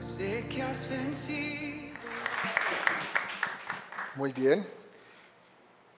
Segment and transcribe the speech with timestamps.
[0.00, 1.96] sé que has vencido.
[4.14, 4.66] Muy bien.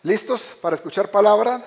[0.03, 1.65] ¿Listos para escuchar palabra?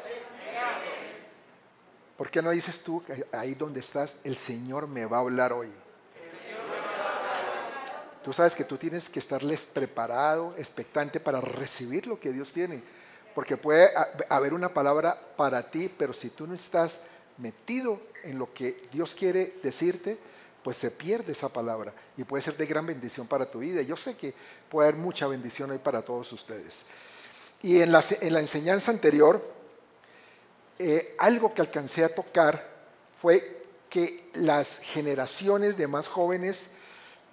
[2.18, 5.70] ¿Por qué no dices tú, ahí donde estás, el Señor me va a hablar hoy?
[8.24, 12.82] Tú sabes que tú tienes que estarles preparado, expectante para recibir lo que Dios tiene.
[13.36, 17.02] Porque puede ha- haber una palabra para ti, pero si tú no estás
[17.38, 20.18] metido en lo que Dios quiere decirte,
[20.64, 23.82] pues se pierde esa palabra y puede ser de gran bendición para tu vida.
[23.82, 24.34] Yo sé que
[24.70, 26.84] puede haber mucha bendición hoy para todos ustedes.
[27.62, 29.44] Y en la, en la enseñanza anterior,
[30.80, 32.70] eh, algo que alcancé a tocar
[33.22, 36.68] fue que las generaciones de más jóvenes,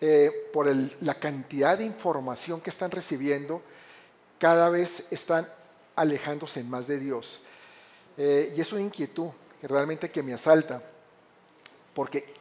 [0.00, 0.66] eh, por
[1.00, 3.62] la cantidad de información que están recibiendo,
[4.38, 5.48] cada vez están
[5.96, 7.40] alejándose más de Dios.
[8.16, 10.82] Eh, y es una inquietud que realmente que me asalta,
[11.94, 12.39] porque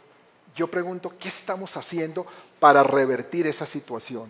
[0.59, 2.25] yo pregunto, ¿qué estamos haciendo
[2.59, 4.29] para revertir esa situación?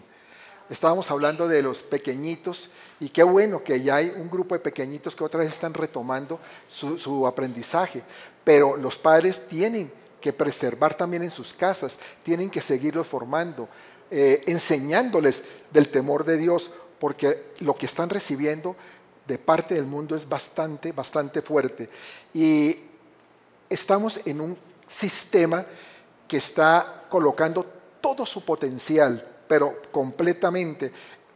[0.70, 5.16] Estábamos hablando de los pequeñitos y qué bueno que ya hay un grupo de pequeñitos
[5.16, 8.04] que otra vez están retomando su, aprendizaje,
[8.44, 13.68] pero los padres tienen que preservar también en sus casas, tienen que seguirlos formando,
[14.12, 18.76] eh, enseñándoles del temor de Dios, porque lo que están recibiendo
[19.26, 21.90] de parte del mundo es bastante, bastante fuerte.
[22.36, 22.78] Y
[23.68, 25.66] estamos en un sistema
[26.30, 27.66] que está colocando
[28.00, 30.94] todo su potencial, pero completamente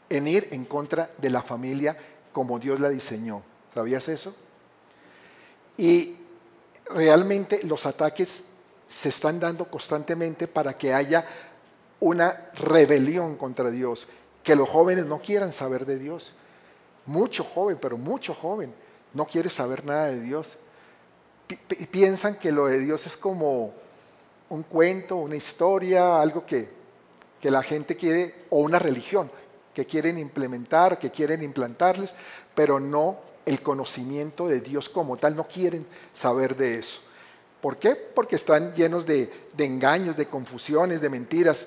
[0.08, 1.98] en ir en contra de la familia
[2.32, 3.42] como Dios la diseñó.
[3.74, 4.36] ¿Sabías eso?
[5.78, 6.16] Y
[6.86, 8.44] realmente los ataques
[8.88, 11.26] se están dando constantemente para que haya
[12.00, 14.08] una rebelión contra Dios,
[14.44, 16.34] que los jóvenes no quieran saber de Dios.
[17.08, 18.74] Mucho joven, pero mucho joven,
[19.14, 20.56] no quiere saber nada de Dios.
[21.48, 23.74] Pi- pi- piensan que lo de Dios es como
[24.54, 26.70] un cuento, una historia, algo que,
[27.42, 29.32] que la gente quiere, o una religión,
[29.74, 32.14] que quieren implementar, que quieren implantarles,
[32.54, 37.02] pero no el conocimiento de Dios como tal, no quieren saber de eso.
[37.62, 37.96] ¿Por qué?
[37.96, 41.66] Porque están llenos de, de engaños, de confusiones, de mentiras,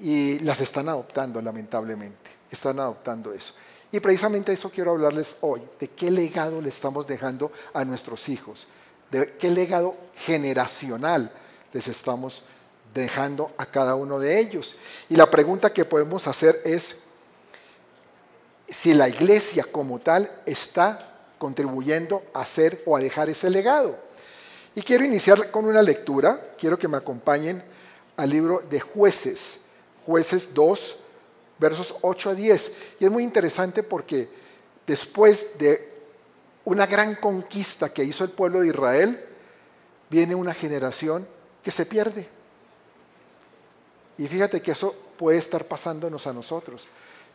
[0.00, 2.28] y las están adoptando, lamentablemente.
[2.50, 3.54] Están adoptando eso.
[3.92, 8.66] Y precisamente eso quiero hablarles hoy, de qué legado le estamos dejando a nuestros hijos,
[9.12, 11.30] de qué legado generacional
[11.72, 12.42] les estamos
[12.94, 14.76] dejando a cada uno de ellos.
[15.08, 16.96] Y la pregunta que podemos hacer es
[18.68, 23.96] si la iglesia como tal está contribuyendo a hacer o a dejar ese legado.
[24.74, 27.62] Y quiero iniciar con una lectura, quiero que me acompañen
[28.16, 29.60] al libro de jueces,
[30.04, 30.96] jueces 2,
[31.58, 32.72] versos 8 a 10.
[33.00, 34.28] Y es muy interesante porque
[34.86, 35.92] después de
[36.64, 39.24] una gran conquista que hizo el pueblo de Israel,
[40.10, 41.26] viene una generación
[41.66, 42.28] que se pierde.
[44.18, 46.86] Y fíjate que eso puede estar pasándonos a nosotros.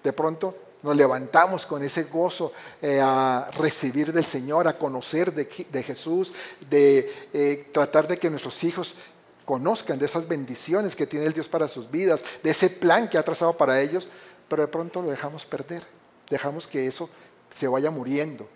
[0.02, 5.84] De pronto nos levantamos con ese gozo eh, a recibir del Señor, a conocer de,
[5.84, 6.32] Jesús,
[6.70, 8.96] de eh, tratar de que nuestros hijos
[9.44, 13.18] conozcan de esas bendiciones que tiene el Dios para sus vidas, de ese plan que
[13.18, 14.08] ha trazado para ellos,
[14.48, 15.84] pero de pronto lo dejamos perder,
[16.30, 17.10] dejamos que eso
[17.54, 18.48] se vaya muriendo.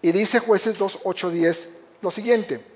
[0.00, 1.68] Y dice jueces 2, 8, 10
[2.00, 2.75] lo siguiente.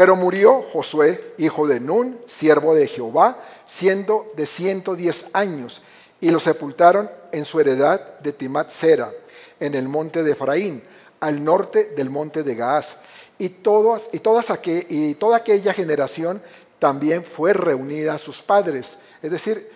[0.00, 5.82] Pero murió Josué, hijo de Nun, siervo de Jehová, siendo de 110 años,
[6.22, 9.12] y lo sepultaron en su heredad de Timat Sera,
[9.60, 10.82] en el monte de Efraín,
[11.20, 12.96] al norte del monte de Gaaz.
[13.36, 16.40] Y, todas, y, todas y toda aquella generación
[16.78, 18.96] también fue reunida a sus padres.
[19.20, 19.70] Es decir,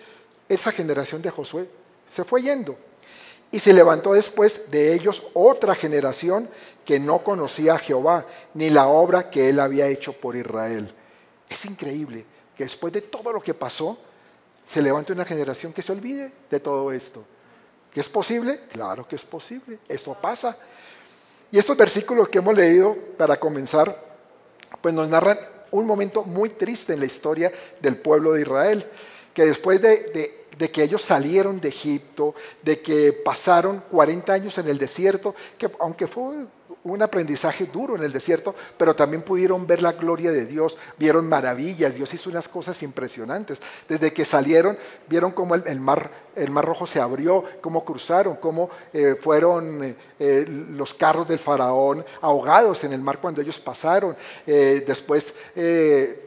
[0.49, 1.69] esa generación de Josué
[2.09, 2.75] se fue yendo.
[3.55, 6.49] Y se levantó después de ellos otra generación
[6.83, 10.93] que no conocía a Jehová, ni la obra que él había hecho por Israel.
[11.47, 12.25] Es increíble
[12.57, 13.97] que después de todo lo que pasó,
[14.67, 17.23] se levante una generación que se olvide de todo esto.
[17.93, 18.59] ¿Que es posible?
[18.73, 19.79] Claro que es posible.
[19.87, 20.57] Esto pasa.
[21.49, 24.03] Y estos versículos que hemos leído para comenzar,
[24.81, 25.39] pues nos narran
[25.71, 28.85] un momento muy triste en la historia del pueblo de Israel,
[29.33, 34.57] que después de, de, de, que ellos salieron de Egipto, de que pasaron 40 años
[34.57, 36.23] en el desierto, que aunque fue
[36.85, 41.27] un aprendizaje duro en el desierto, pero también pudieron ver la gloria de Dios, vieron
[41.27, 43.59] maravillas, Dios hizo unas cosas impresionantes.
[43.89, 44.77] Desde que salieron,
[45.09, 49.95] vieron cómo el, mar, el mar rojo se abrió, cómo cruzaron, cómo eh, fueron eh,
[50.19, 54.15] eh, los carros del faraón ahogados en el mar cuando ellos pasaron.
[54.45, 55.33] Después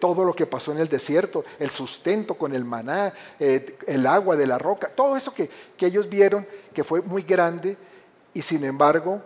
[0.00, 4.46] todo lo que pasó en el desierto, el sustento con el maná, el agua de
[4.46, 7.76] la roca, todo eso que, que, ellos vieron que fue muy grande
[8.34, 9.22] y sin embargo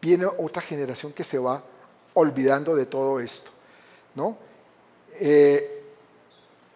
[0.00, 1.62] viene otra generación que se va
[2.14, 3.50] olvidando de todo esto,
[4.14, 4.36] ¿no?
[5.20, 5.78] Eh,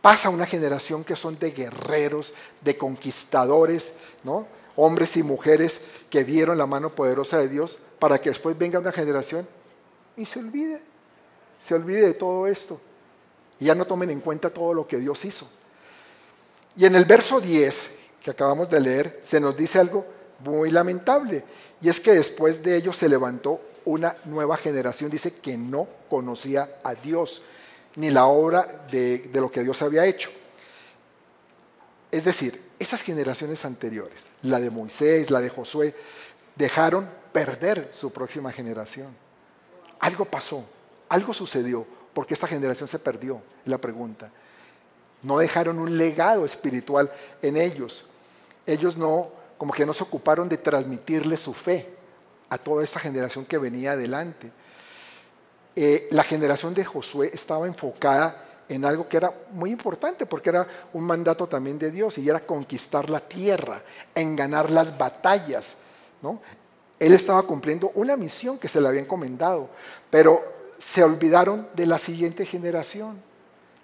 [0.03, 3.93] Pasa una generación que son de guerreros, de conquistadores,
[4.25, 4.47] ¿no?
[4.75, 5.81] hombres y mujeres
[6.11, 9.47] que vieron la mano poderosa de Dios, para que después venga una generación
[10.17, 10.81] y se olvide,
[11.61, 12.81] se olvide de todo esto.
[13.61, 15.47] Y ya no tomen en cuenta todo lo que Dios hizo.
[16.75, 17.91] Y en el verso 10
[18.25, 20.05] que acabamos de leer, se nos dice algo
[20.41, 21.45] muy lamentable.
[21.83, 26.77] Y es que después de ellos se levantó una nueva generación, dice que no conocía
[26.85, 27.43] a Dios,
[27.97, 30.31] ni la obra de, lo que Dios había hecho.
[32.11, 35.95] Es decir, esas generaciones anteriores, la de Moisés, la de Josué,
[36.55, 39.09] dejaron perder su próxima generación.
[39.99, 40.65] Algo pasó,
[41.09, 44.31] algo sucedió, porque esta generación se perdió, la pregunta.
[45.23, 48.05] No dejaron un legado espiritual en ellos.
[48.67, 49.31] Ellos no,
[49.63, 51.89] como que no se ocuparon de transmitirle su fe
[52.49, 54.51] a toda esta generación que venía adelante.
[55.77, 60.67] Eh, la generación de Josué estaba enfocada en algo que era muy importante porque era
[60.93, 63.81] un mandato también de Dios y era conquistar la tierra,
[64.17, 65.77] en ganar las batallas.
[66.23, 66.41] ¿no?
[66.99, 69.71] Él estaba cumpliendo una misión que se le había encomendado,
[70.11, 70.43] pero
[70.77, 73.23] se olvidaron de la siguiente generación.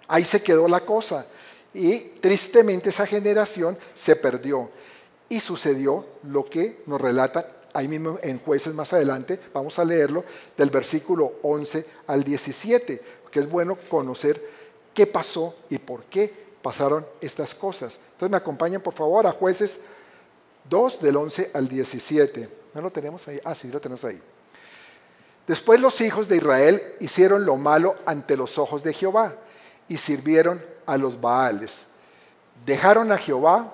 [0.09, 1.25] Ahí se quedó la cosa
[1.73, 4.69] y tristemente esa generación se perdió.
[5.29, 10.23] Y sucedió lo que nos relata ahí mismo en jueces más adelante, vamos a leerlo,
[10.57, 14.43] del versículo 11 al 17, que es bueno conocer
[14.93, 17.99] qué pasó y por qué pasaron estas cosas.
[18.13, 19.81] Entonces me acompañan por favor a jueces
[20.69, 22.49] 2 del 11 al 17.
[22.73, 23.39] ¿No lo tenemos ahí?
[23.43, 24.21] Ah, sí, lo tenemos ahí.
[25.47, 29.33] Después los hijos de Israel hicieron lo malo ante los ojos de Jehová
[29.87, 31.85] y sirvieron a los Baales.
[32.65, 33.73] Dejaron a Jehová,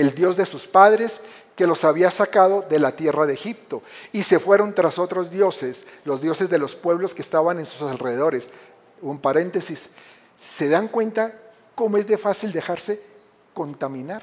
[0.00, 1.20] el Dios de sus padres,
[1.54, 3.82] que los había sacado de la tierra de Egipto,
[4.12, 7.82] y se fueron tras otros dioses, los dioses de los pueblos que estaban en sus
[7.82, 8.48] alrededores.
[9.00, 9.88] Un paréntesis,
[10.40, 11.34] ¿Se dan cuenta
[11.74, 13.00] cómo es de fácil dejarse
[13.54, 14.22] contaminar?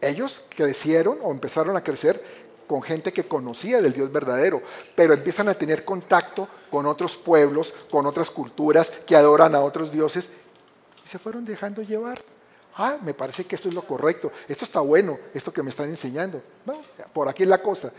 [0.00, 2.22] Ellos crecieron o empezaron a crecer
[2.66, 4.60] con gente que conocía del Dios verdadero,
[4.94, 9.92] pero empiezan a tener contacto con otros pueblos, con otras culturas que adoran a otros
[9.92, 10.30] dioses
[11.04, 12.22] y se fueron dejando llevar.
[12.78, 15.88] Ah, me parece que esto es lo correcto, esto está bueno, esto que me están
[15.88, 16.42] enseñando.
[17.12, 17.90] por aquí es la cosa.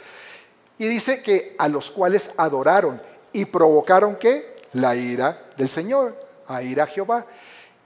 [0.78, 3.02] Y dice que a los cuales adoraron
[3.34, 6.16] y provocaron que la ira del Señor
[6.48, 7.26] a ir a Jehová.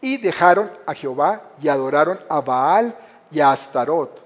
[0.01, 2.95] Y dejaron a Jehová y adoraron a Baal
[3.31, 4.19] y a Astarot.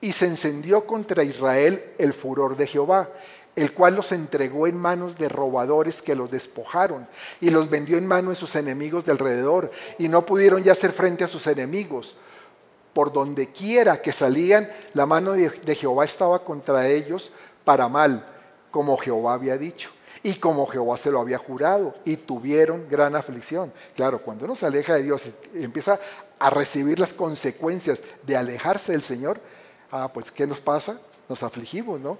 [0.00, 3.08] Y se encendió contra Israel el furor de Jehová,
[3.54, 7.06] el cual los entregó en manos de robadores que los despojaron
[7.40, 10.92] y los vendió en manos de sus enemigos de alrededor y no pudieron ya hacer
[10.92, 12.16] frente a sus enemigos.
[12.94, 17.32] Por donde quiera que salían, la mano de, Jehová estaba contra ellos
[17.64, 18.26] para mal,
[18.70, 19.90] como Jehová había dicho
[20.22, 23.72] y como Jehová se lo había jurado, y tuvieron gran aflicción.
[23.96, 25.98] Claro, cuando uno se aleja de Dios y empieza
[26.38, 29.40] a recibir las consecuencias de alejarse del Señor,
[29.90, 31.00] ah, pues ¿qué nos pasa?
[31.28, 32.18] Nos afligimos, ¿no?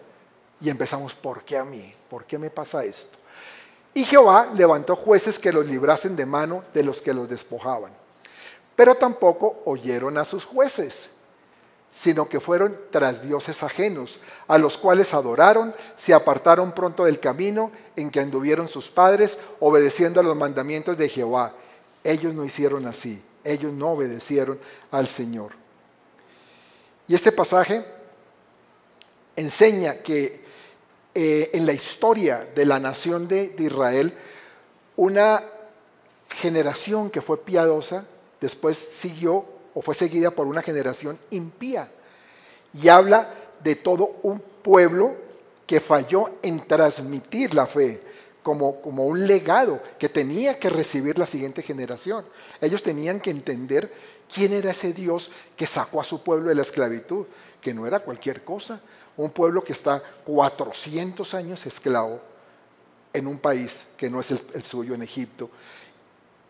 [0.63, 1.93] Y empezamos, ¿por qué a mí?
[2.09, 3.19] ¿Por qué me pasa esto?
[3.95, 7.93] Y Jehová levantó jueces que los librasen de mano de los que los despojaban.
[8.77, 11.11] Pero tampoco oyeron a sus jueces
[11.93, 14.19] sino que fueron tras dioses ajenos,
[14.49, 20.19] a los cuales adoraron, se apartaron pronto del camino en que anduvieron sus padres, obedeciendo
[20.19, 21.53] a los mandamientos de Jehová.
[22.03, 24.59] Ellos no hicieron así, ellos no obedecieron
[24.91, 25.53] al Señor.
[27.07, 27.85] Y este pasaje
[29.37, 30.42] enseña que
[31.15, 34.13] eh, en la historia de la nación de Israel,
[34.97, 35.45] una
[36.29, 38.05] generación que fue piadosa,
[38.41, 41.89] después siguió o fue seguida por una generación impía.
[42.73, 45.15] Y habla de todo un pueblo
[45.67, 48.01] que falló en transmitir la fe
[48.43, 52.25] como, como un legado que tenía que recibir la siguiente generación.
[52.61, 53.93] Ellos tenían que entender
[54.33, 57.27] quién era ese Dios que sacó a su pueblo de la esclavitud,
[57.61, 58.81] que no era cualquier cosa.
[59.17, 62.21] Un pueblo que está 400 años esclavo
[63.13, 65.51] en un país que no es el suyo en Egipto,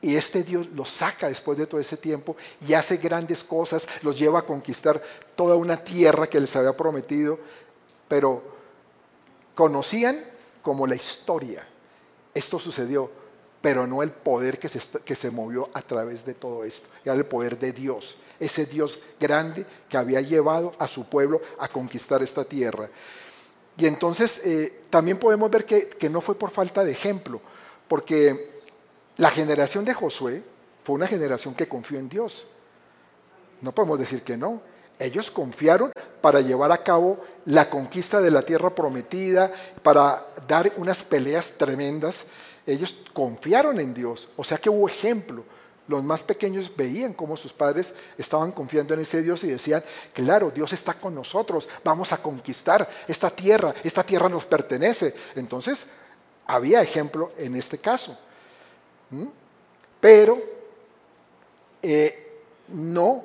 [0.03, 4.19] y este Dios los saca después de todo ese tiempo y hace grandes cosas, los
[4.19, 5.01] lleva a conquistar
[5.37, 7.39] toda una tierra que les había prometido,
[8.09, 8.43] pero
[9.55, 10.25] conocían
[10.61, 11.65] como la historia.
[12.35, 13.13] Esto sucedió,
[13.63, 16.89] pero no el poder que se, que se movió a través de todo esto.
[17.05, 21.69] Era el poder de Dios, ese Dios grande que había llevado a su pueblo a
[21.69, 22.91] conquistar esta tierra.
[23.77, 27.41] Y entonces eh, también podemos ver que, que no fue por falta de ejemplo,
[27.89, 28.51] porque
[29.17, 30.43] la generación de Josué
[30.85, 32.49] fue una generación que confió en Dios.
[33.61, 34.61] No podemos decir que no.
[34.99, 39.53] Ellos confiaron para llevar a cabo la conquista de la tierra prometida,
[39.83, 42.27] para dar unas peleas tremendas.
[42.67, 44.29] Ellos confiaron en Dios.
[44.37, 45.45] O sea que hubo ejemplo.
[45.89, 50.51] Los más pequeños veían cómo sus padres estaban confiando en ese Dios y decían, claro,
[50.51, 55.13] Dios está con nosotros, vamos a conquistar esta tierra, esta tierra nos pertenece.
[55.35, 55.89] Entonces,
[56.47, 58.17] había ejemplo en este caso.
[59.11, 59.27] ¿Mm?
[60.01, 60.41] Pero
[61.83, 63.25] eh, no,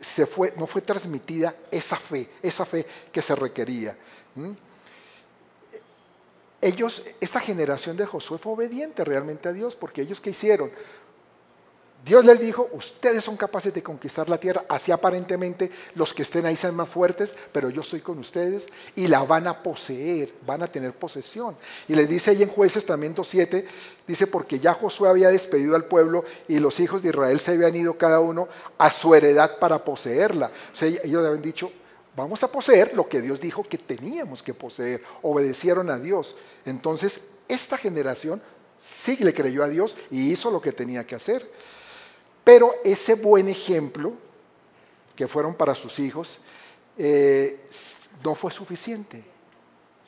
[0.00, 3.96] se fue, no fue transmitida esa fe, esa fe que se requería.
[4.34, 4.52] ¿Mm?
[6.60, 10.70] Ellos, esta generación de Josué fue obediente realmente a Dios, porque ellos qué hicieron?
[12.04, 16.46] Dios les dijo, ustedes son capaces de conquistar la tierra, así aparentemente los que estén
[16.46, 20.62] ahí sean más fuertes, pero yo estoy con ustedes y la van a poseer, van
[20.62, 21.56] a tener posesión.
[21.88, 23.64] Y les dice ahí en jueces también 2.7,
[24.06, 27.74] dice, porque ya Josué había despedido al pueblo y los hijos de Israel se habían
[27.74, 28.48] ido cada uno
[28.78, 30.52] a su heredad para poseerla.
[30.72, 31.70] O sea, ellos habían dicho,
[32.22, 36.36] vamos a poseer lo que Dios dijo que teníamos que poseer, obedecieron a Dios.
[36.64, 38.42] Entonces, esta generación
[38.80, 41.50] sí le creyó a Dios y hizo lo que tenía que hacer.
[42.44, 44.14] Pero ese buen ejemplo
[45.14, 46.38] que fueron para sus hijos
[46.96, 47.68] eh,
[48.24, 49.24] no fue suficiente.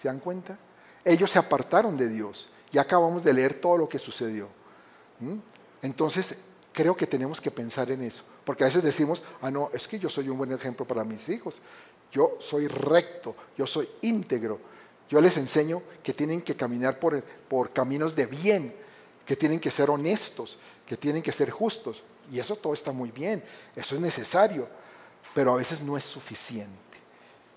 [0.01, 0.59] ¿Se dan cuenta?
[1.05, 2.51] Ellos se apartaron de Dios.
[2.73, 4.49] Ya acabamos de leer todo lo que sucedió.
[5.83, 6.37] Entonces,
[6.73, 8.25] creo que tenemos que pensar en eso.
[8.45, 11.29] Porque a veces decimos, ah, no, es que yo soy un buen ejemplo para mis
[11.29, 11.61] hijos.
[12.13, 14.59] Yo soy recto, yo soy íntegro.
[15.09, 18.75] Yo les enseño que tienen que caminar por, por caminos de bien,
[19.27, 22.03] que tienen que ser honestos, que tienen que ser justos.
[22.33, 23.43] Y eso todo está muy bien,
[23.75, 24.69] eso es necesario,
[25.35, 26.99] pero a veces no es suficiente,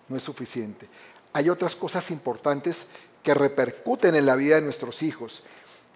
[0.09, 0.87] no es suficiente.
[1.31, 2.87] Hay otras cosas importantes
[3.21, 5.43] que repercuten en la vida de nuestros hijos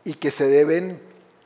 [0.03, 1.01] y que se deben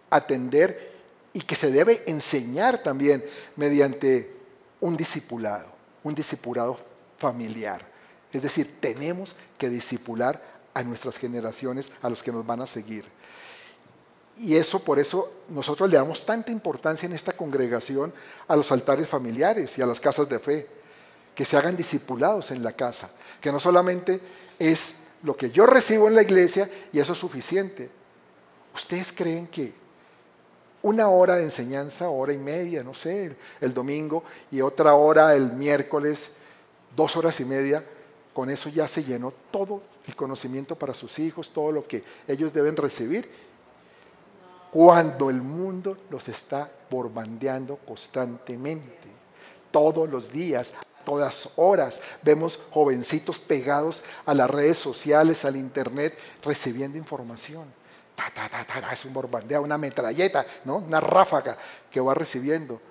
[0.09, 0.91] atender
[1.33, 3.23] y que se debe enseñar también
[3.55, 4.33] mediante
[4.81, 5.67] un discipulado,
[6.03, 6.90] un discipulado
[7.21, 7.85] familiar.
[8.33, 10.41] Es decir, tenemos que discipular
[10.73, 13.05] a nuestras generaciones, a los que nos van a seguir.
[14.37, 18.13] Y eso, por eso, nosotros le damos tanta importancia en esta congregación
[18.47, 20.67] a los altares familiares y a las casas de fe,
[21.35, 23.09] que se hagan discipulados en la casa,
[23.39, 24.19] que no solamente
[24.59, 27.89] es lo que yo recibo en la iglesia y eso es suficiente.
[28.73, 29.73] ¿Ustedes creen que
[30.83, 35.53] una hora de enseñanza, hora y media, no sé, el, domingo, y otra hora el
[35.53, 36.29] miércoles,
[36.95, 37.83] dos horas y media,
[38.33, 42.53] con eso ya se llenó todo el conocimiento para sus hijos, todo lo que ellos
[42.53, 43.29] deben recibir
[44.71, 49.11] cuando el mundo los está bombardeando constantemente.
[49.69, 50.73] Todos los días,
[51.05, 57.65] todas horas, vemos jovencitos pegados a las redes sociales, al internet, recibiendo información.
[58.91, 60.77] es un bombardeo, una metralleta, ¿no?
[60.77, 61.57] una ráfaga
[61.89, 62.81] que va recibiendo.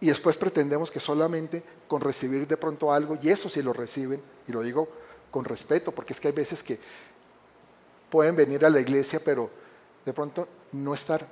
[0.00, 4.22] Y después pretendemos que solamente con recibir de pronto algo, y eso sí lo reciben,
[4.46, 4.88] y lo digo
[5.30, 6.78] con respeto, porque es que hay veces que
[8.08, 9.50] pueden venir a la iglesia, pero
[10.04, 11.26] de pronto no estar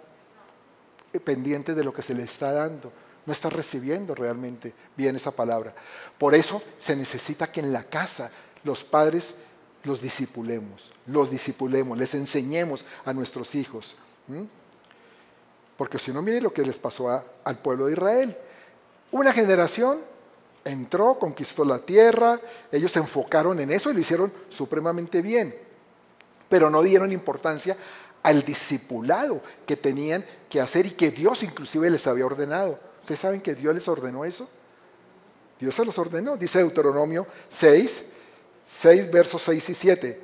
[1.24, 2.92] pendiente de lo que se le está dando,
[3.24, 5.74] no estar recibiendo realmente bien esa palabra.
[6.18, 8.30] Por eso se necesita que en la casa
[8.64, 9.34] los padres
[9.84, 13.96] los disipulemos, los disipulemos, les enseñemos a nuestros hijos.
[15.76, 18.36] Porque si no, mire lo que les pasó al pueblo de Israel.
[19.10, 20.00] Una generación
[20.64, 22.40] entró, conquistó la tierra,
[22.72, 25.54] ellos se enfocaron en eso y lo hicieron supremamente bien,
[26.48, 27.76] pero no dieron importancia
[28.22, 32.78] al discipulado que tenían que hacer y que Dios inclusive les había ordenado.
[33.02, 34.48] ¿Ustedes saben que Dios les ordenó eso?
[35.60, 38.02] Dios se los ordenó, dice Deuteronomio 6,
[38.66, 40.20] 6 versos 6 y 7.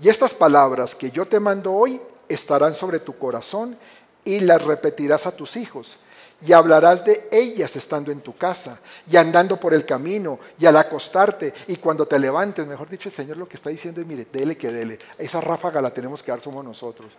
[0.00, 3.76] Y estas palabras que yo te mando hoy estarán sobre tu corazón
[4.24, 5.98] y las repetirás a tus hijos
[6.44, 10.76] y hablarás de ellas estando en tu casa y andando por el camino y al
[10.76, 12.66] acostarte y cuando te levantes.
[12.66, 14.98] Mejor dicho, el Señor lo que está diciendo es, mire, dele que dele.
[15.18, 17.12] Esa ráfaga la tenemos que dar somos nosotros.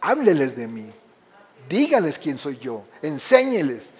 [0.00, 0.90] Hábleles de mí.
[1.68, 2.84] Díganles quién soy yo.
[3.02, 3.90] Enséñeles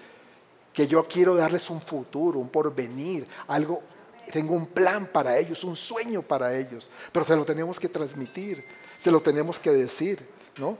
[0.73, 3.83] que yo quiero darles un futuro, un porvenir, algo.
[4.31, 6.89] Tengo un plan para ellos, un sueño para ellos.
[7.11, 8.65] Pero se lo tenemos que transmitir,
[8.97, 10.75] se lo tenemos que decir, ¿no?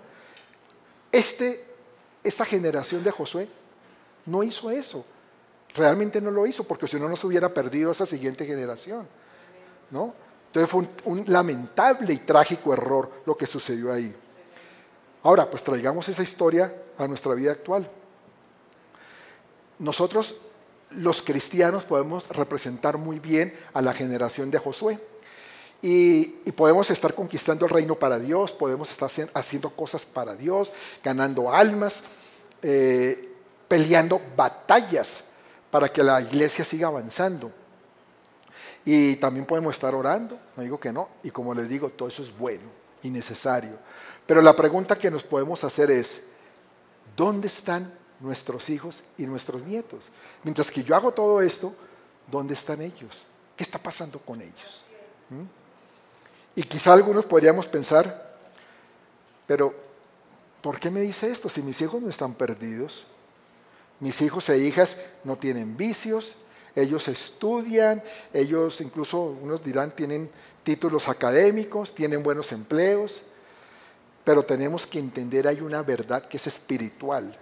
[1.12, 1.67] Este
[2.28, 3.48] esta generación de Josué
[4.26, 5.06] no hizo eso.
[5.76, 9.08] Realmente no lo hizo, porque si no, nos hubiera perdido esa siguiente generación.
[9.92, 10.14] ¿no?
[10.48, 14.16] Entonces fue un, lamentable y trágico error lo que sucedió ahí.
[15.24, 17.90] Ahora, pues traigamos esa historia a nuestra vida actual.
[19.80, 20.36] Nosotros,
[20.92, 25.00] los cristianos, podemos representar muy bien a la generación de Josué.
[25.82, 30.72] Y, podemos estar conquistando el reino para Dios, podemos estar haciendo cosas para Dios,
[31.04, 32.02] ganando almas,
[32.64, 33.32] eh,
[33.68, 35.24] peleando batallas
[35.70, 37.52] para que la iglesia siga avanzando.
[38.86, 42.24] Y también podemos estar orando, no digo que no, y como les digo, todo eso
[42.24, 42.70] es bueno
[43.04, 43.78] y necesario.
[44.26, 46.22] Pero la pregunta que nos podemos hacer es,
[47.16, 50.06] ¿dónde están nuestros hijos y nuestros nietos?
[50.44, 51.76] Mientras que yo hago todo esto,
[52.32, 53.26] ¿dónde están ellos?
[53.56, 54.86] ¿Qué está pasando con ellos?
[55.30, 55.67] ¿Mm?
[56.58, 58.36] Y quizá algunos podríamos pensar,
[59.46, 59.76] pero
[60.60, 63.06] ¿por qué me dice esto si mis hijos no están perdidos?
[64.00, 66.34] Mis hijos e hijas no tienen vicios,
[66.76, 68.02] ellos estudian,
[68.34, 70.32] ellos incluso, unos dirán, tienen
[70.64, 73.22] títulos académicos, tienen buenos empleos,
[74.24, 77.38] pero tenemos que entender, hay una verdad que es espiritual,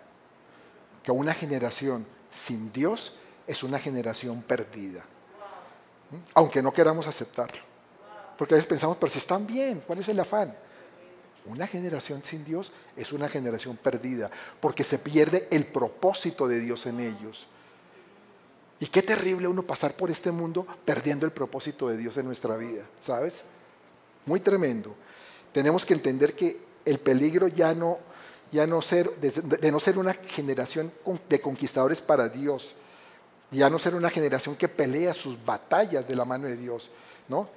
[1.03, 3.15] que una generación sin Dios
[3.47, 5.05] es una generación perdida,
[6.33, 7.74] aunque no queramos aceptarlo.
[8.37, 10.55] Porque a veces pensamos, pero si están bien, ¿cuál es el afán?
[11.45, 16.85] Una generación sin Dios es una generación perdida, porque se pierde el propósito de Dios
[16.87, 17.47] en ellos.
[18.79, 22.57] Y qué terrible uno pasar por este mundo perdiendo el propósito de Dios en nuestra
[22.57, 23.43] vida, ¿sabes?
[24.25, 24.95] Muy tremendo.
[25.53, 27.99] Tenemos que entender que el peligro ya no,
[28.51, 30.91] ya no ser, de, no ser una generación
[31.29, 32.75] de conquistadores para Dios,
[33.51, 36.89] ya no ser una generación que pelea sus batallas de la mano de Dios,
[37.29, 37.47] ¿no?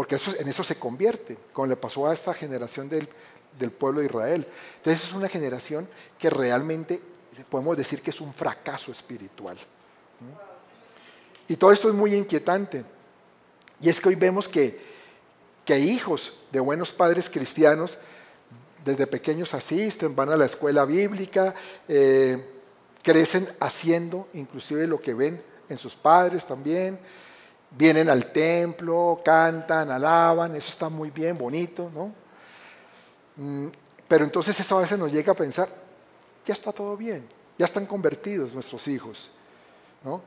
[0.00, 3.06] Porque eso, en eso se convierte, como le pasó a esta generación del,
[3.58, 4.46] del pueblo de Israel.
[4.78, 5.86] Entonces es una generación
[6.18, 7.02] que realmente
[7.50, 9.58] podemos decir que es un fracaso espiritual.
[11.48, 12.82] Y todo esto es muy inquietante.
[13.78, 14.80] Y es que hoy vemos que,
[15.66, 17.98] que hijos de buenos padres cristianos
[18.82, 21.54] desde pequeños asisten, van a la escuela bíblica,
[21.86, 22.42] eh,
[23.02, 26.98] crecen haciendo inclusive lo que ven en sus padres también,
[27.70, 32.12] vienen al templo, cantan, alaban, eso está muy bien, bonito, ¿no?
[33.36, 33.68] Mm,
[34.08, 35.68] pero entonces eso a veces nos llega a pensar,
[36.44, 37.26] ya está todo bien,
[37.58, 39.30] ya están convertidos nuestros hijos,
[40.04, 40.20] ¿no?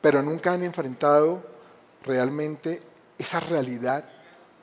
[0.00, 1.42] pero nunca han enfrentado
[2.02, 2.82] realmente
[3.18, 4.04] esa realidad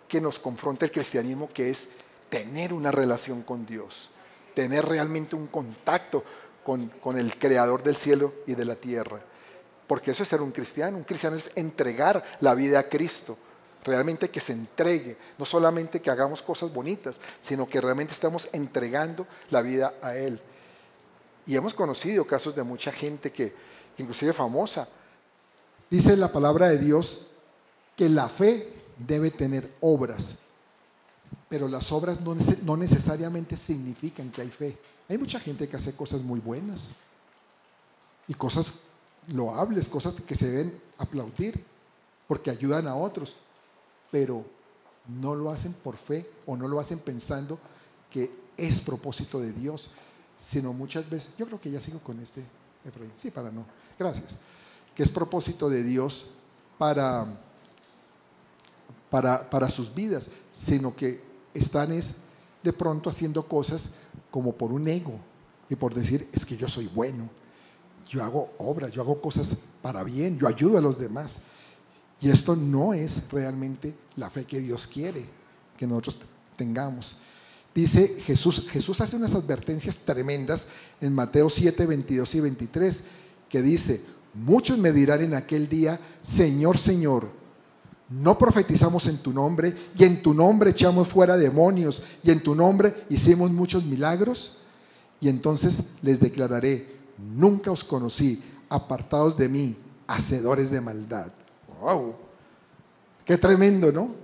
[0.08, 1.90] que nos confronta el cristianismo, que es
[2.30, 4.10] tener una relación con Dios,
[4.54, 6.24] tener realmente un contacto
[6.64, 9.20] con, con, el creador del cielo y de la tierra.
[9.88, 10.98] Porque eso es ser un cristiano.
[10.98, 13.38] Un cristiano es entregar la vida a Cristo.
[13.84, 15.18] Realmente que se entregue.
[15.38, 20.40] No solamente que hagamos cosas bonitas, sino que realmente estamos entregando la vida a Él.
[21.46, 23.54] Y hemos conocido casos de mucha gente que,
[23.98, 24.88] inclusive famosa,
[25.90, 27.28] Dice la palabra de Dios
[27.96, 30.40] que la fe debe tener obras,
[31.48, 34.78] pero las obras no, necesariamente significan que hay fe.
[35.08, 36.96] Hay mucha gente que hace cosas muy buenas
[38.28, 38.85] y cosas
[39.28, 41.64] loables, cosas que se deben aplaudir
[42.28, 43.36] porque ayudan a otros,
[44.12, 44.46] pero
[45.08, 47.60] no lo hacen por fe o no lo hacen pensando
[48.10, 49.92] que es propósito de Dios,
[50.38, 52.44] sino muchas veces, yo creo que ya sigo con este,
[53.16, 53.66] sí, para no,
[53.98, 54.38] gracias.
[54.96, 56.32] Que es propósito de Dios
[56.78, 57.26] para,
[59.10, 61.22] para, para sus vidas, sino que
[61.54, 62.18] están es
[62.64, 63.92] de pronto haciendo cosas
[64.32, 65.20] como por un ego
[65.70, 67.30] y por decir, es que yo soy bueno,
[68.10, 71.42] yo hago obras, yo hago cosas para bien, yo ayudo a los demás.
[72.22, 75.26] Y esto no es realmente la fe que Dios quiere
[75.78, 76.18] que nosotros
[76.56, 77.18] tengamos.
[77.74, 80.68] Dice Jesús, Jesús hace unas advertencias tremendas
[81.02, 83.04] en Mateo 7, 22 y 23,
[83.50, 84.02] que dice,
[84.36, 87.30] Muchos me dirán en aquel día, Señor, Señor,
[88.10, 92.54] no profetizamos en tu nombre y en tu nombre echamos fuera demonios y en tu
[92.54, 94.58] nombre hicimos muchos milagros.
[95.22, 96.86] Y entonces les declararé,
[97.18, 101.32] nunca os conocí, apartados de mí, hacedores de maldad.
[101.82, 102.16] ¡Wow!
[103.26, 104.16] Qué tremendo, ¿no?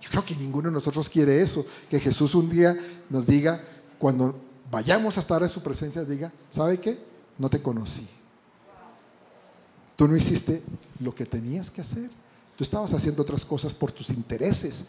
[0.00, 2.76] Yo creo que ninguno de nosotros quiere eso, que Jesús un día
[3.08, 3.62] nos diga,
[3.98, 4.38] cuando
[4.70, 7.02] vayamos a estar en su presencia, diga, ¿sabe qué?
[7.38, 8.06] No te conocí.
[9.96, 10.62] Tú no hiciste
[11.00, 12.10] lo que tenías que hacer.
[12.56, 14.88] Tú estabas haciendo otras cosas por tus intereses,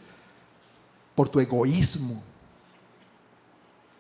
[1.16, 2.22] por tu egoísmo,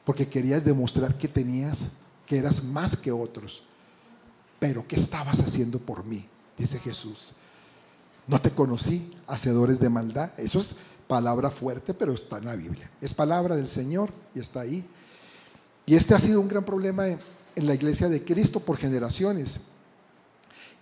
[0.03, 1.91] porque querías demostrar que tenías,
[2.25, 3.63] que eras más que otros.
[4.59, 6.27] Pero ¿qué estabas haciendo por mí?
[6.57, 7.33] Dice Jesús.
[8.27, 10.31] No te conocí, hacedores de maldad.
[10.38, 12.89] Eso es palabra fuerte, pero está en la Biblia.
[13.01, 14.83] Es palabra del Señor y está ahí.
[15.85, 17.19] Y este ha sido un gran problema en,
[17.55, 19.67] la iglesia de Cristo por generaciones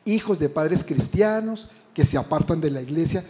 [0.06, 3.24] hijos de padres cristianos que se apartan de la iglesia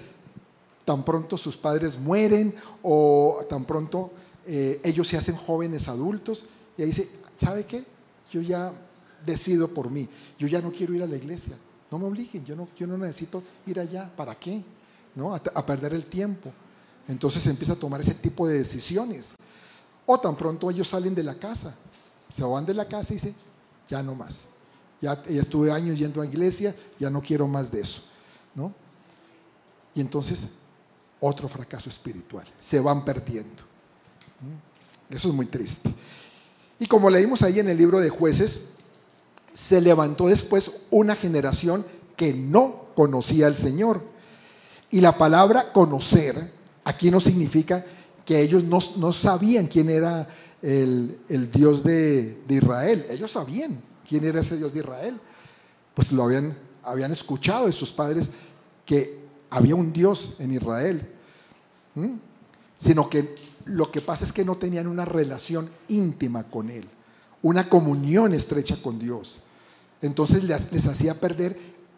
[0.85, 4.11] tan pronto sus padres mueren o tan pronto
[4.45, 6.45] eh, ellos se hacen jóvenes adultos
[6.77, 7.85] y ahí dice, ¿sabe qué?
[8.33, 8.73] Yo ya
[9.25, 11.55] decido por mí, yo ya no quiero ir a la iglesia,
[11.89, 14.61] no me obliguen, yo no, yo no necesito ir allá, ¿para qué?
[15.15, 15.33] ¿No?
[15.33, 16.51] A, perder el tiempo.
[17.07, 19.35] Entonces se empieza a tomar ese tipo de decisiones.
[20.05, 21.75] O tan pronto ellos salen de la casa,
[22.27, 23.35] se van de la casa y dicen,
[23.87, 24.47] ya no más
[25.03, 28.03] ya, estuve años yendo a iglesia, ya no quiero más de eso,
[28.55, 28.73] ¿no?
[29.93, 30.47] Y entonces,
[31.19, 33.63] otro fracaso espiritual, se van perdiendo.
[35.09, 35.93] Eso es muy triste.
[36.83, 38.71] Y como leímos ahí en el libro de jueces,
[39.53, 41.85] se levantó después una generación
[42.17, 44.01] que no conocía al Señor.
[44.91, 46.51] Y la palabra conocer
[46.83, 47.85] aquí no significa
[48.25, 50.27] que ellos no, sabían quién era
[50.61, 51.17] el,
[51.53, 53.05] Dios de, de, Israel.
[53.09, 55.17] Ellos sabían quién era ese Dios de Israel.
[55.93, 58.29] Pues lo habían, habían escuchado de sus padres
[58.85, 59.19] que
[59.49, 61.09] había un Dios en Israel.
[62.77, 63.33] Sino que
[63.65, 66.87] lo que pasa es que no tenían una relación íntima con Él,
[67.41, 69.39] una comunión estrecha con Dios.
[70.01, 71.57] Entonces les, hacía perder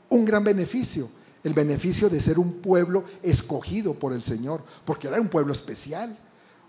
[0.09, 1.09] un gran beneficio,
[1.43, 6.17] el beneficio de ser un pueblo escogido por el Señor, porque era un pueblo especial,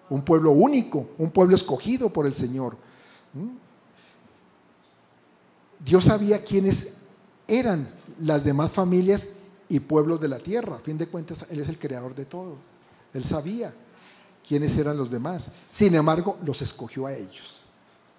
[0.08, 2.76] un pueblo único, un pueblo escogido por el Señor.
[5.84, 6.94] Dios sabía quiénes
[7.46, 7.88] eran
[8.20, 9.36] las demás familias
[9.68, 10.76] y pueblos de la tierra.
[10.76, 12.56] A fin de cuentas, Él es el creador de todo.
[13.12, 13.74] Él sabía
[14.46, 15.52] quiénes eran los demás.
[15.68, 17.62] Sin embargo, los escogió a ellos.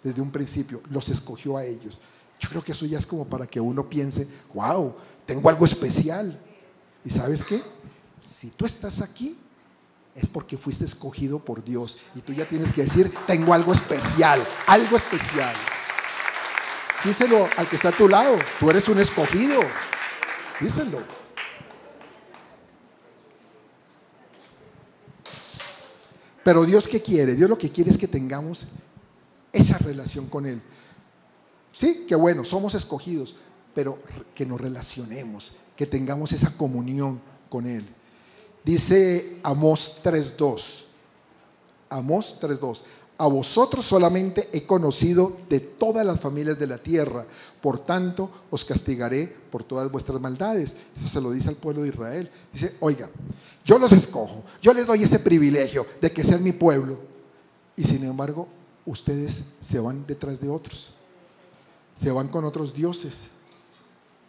[0.03, 2.01] Desde un principio, los escogió a ellos.
[2.39, 4.93] Yo creo que eso ya es como para que uno piense, wow,
[5.25, 6.39] tengo algo especial.
[7.03, 7.61] ¿Y sabes qué?
[8.21, 9.37] Si tú estás aquí,
[10.15, 11.99] es porque fuiste escogido por Dios.
[12.15, 15.55] Y tú ya tienes que decir, tengo algo especial, algo especial.
[17.03, 19.61] Díselo al que está a tu lado, tú eres un escogido.
[20.59, 21.26] Díselo.
[26.47, 27.35] Pero Dios qué quiere?
[27.35, 28.67] Dios lo que quiere es que tengamos
[29.51, 30.61] esa relación con Él.
[31.73, 33.35] Sí, que bueno, somos escogidos,
[33.75, 33.99] pero
[34.33, 37.85] que nos relacionemos, que tengamos esa comunión con Él.
[38.63, 40.85] Dice Amós 3.2.
[41.89, 42.83] Amós 3.2.
[43.19, 47.25] A vosotros solamente he conocido de todas las familias de la tierra,
[47.61, 50.75] por tanto os castigaré por todas vuestras maldades.
[50.95, 52.29] Eso se lo dice al pueblo de Israel.
[52.53, 53.09] Dice, oiga,
[53.65, 56.99] yo los escojo, yo les doy ese privilegio de que sean mi pueblo.
[57.75, 58.47] Y sin embargo,
[58.85, 60.93] ustedes se van detrás de otros,
[61.95, 63.29] se van con otros dioses,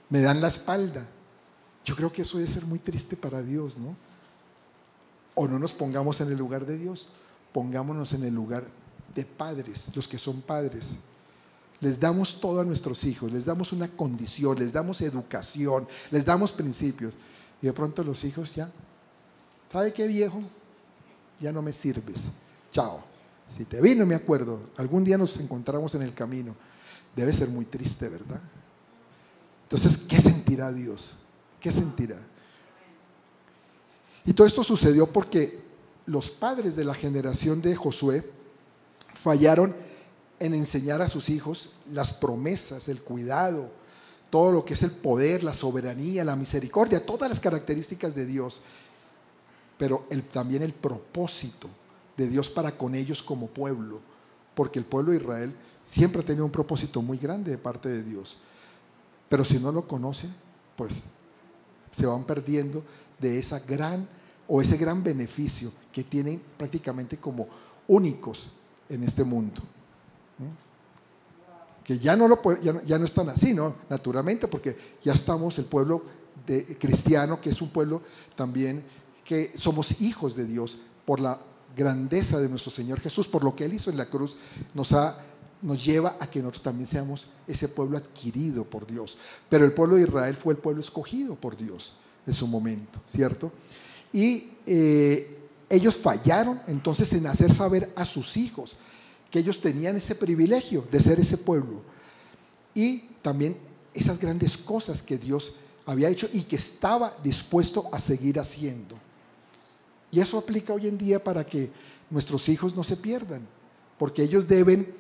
[0.09, 1.07] me dan la espalda.
[1.85, 3.95] Yo creo que eso debe ser muy triste para Dios, ¿no?
[5.35, 7.09] O no nos pongamos en el lugar de Dios
[7.53, 8.65] pongámonos en el lugar
[9.15, 10.97] de padres, los que son padres.
[11.81, 16.53] Les damos todo a nuestros hijos, les damos una condición, les damos educación, les damos
[16.53, 17.15] principios.
[17.63, 18.71] Y de pronto los hijos ya,
[19.73, 20.43] ¿sabe qué viejo?
[21.41, 22.31] Ya no me sirves.
[22.73, 23.03] Chao.
[23.47, 24.61] Si te vi, no me acuerdo.
[24.77, 26.55] Algún día nos encontramos en el camino.
[27.17, 28.41] Debe ser muy triste, ¿verdad?
[29.63, 31.21] Entonces, ¿qué sentirá Dios?
[31.61, 32.17] ¿Qué sentirá?
[34.25, 35.68] Y todo esto sucedió porque
[36.09, 38.25] los padres de la generación de Josué
[39.13, 39.77] fallaron
[40.39, 43.71] en enseñar a sus hijos las promesas, el cuidado,
[44.31, 48.63] todo lo que es el poder, la soberanía, la misericordia, todas las características de Dios,
[49.77, 51.69] pero también el propósito
[52.17, 54.01] de Dios para con ellos como pueblo,
[54.55, 58.03] porque el pueblo de Israel siempre ha tenido un propósito muy grande de parte de
[58.03, 58.39] Dios,
[59.29, 60.35] pero si no lo conocen,
[60.75, 61.11] pues
[61.91, 62.83] se van perdiendo
[63.19, 64.09] de esa gran
[64.49, 67.47] o ese gran beneficio que tienen prácticamente como
[67.87, 68.49] únicos
[68.89, 69.61] en este mundo.
[71.85, 73.77] Que ya no, lo, ya, no, están así, ¿no?
[73.89, 76.03] Naturalmente, porque ya estamos el pueblo
[76.79, 78.03] cristiano, que es un pueblo
[78.37, 78.83] también
[79.25, 81.39] que somos hijos de Dios por la
[81.77, 84.37] grandeza de nuestro Señor Jesús, por lo que Él hizo en la cruz,
[84.75, 85.19] nos, ha,
[85.63, 89.19] nos lleva a que nosotros también seamos ese pueblo adquirido por Dios.
[89.49, 91.95] Pero el pueblo de Israel fue el pueblo escogido por Dios
[92.27, 93.53] en su momento, ¿cierto?
[94.13, 98.77] Y eh, ellos fallaron entonces en hacer saber a sus hijos
[99.31, 101.83] que ellos tenían ese privilegio de ser ese pueblo.
[102.75, 103.57] Y también
[103.93, 108.97] esas grandes cosas que Dios había hecho y que estaba dispuesto a seguir haciendo.
[110.11, 111.71] Y eso aplica hoy en día para que
[112.09, 113.47] nuestros hijos no se pierdan,
[113.99, 114.95] porque ellos deben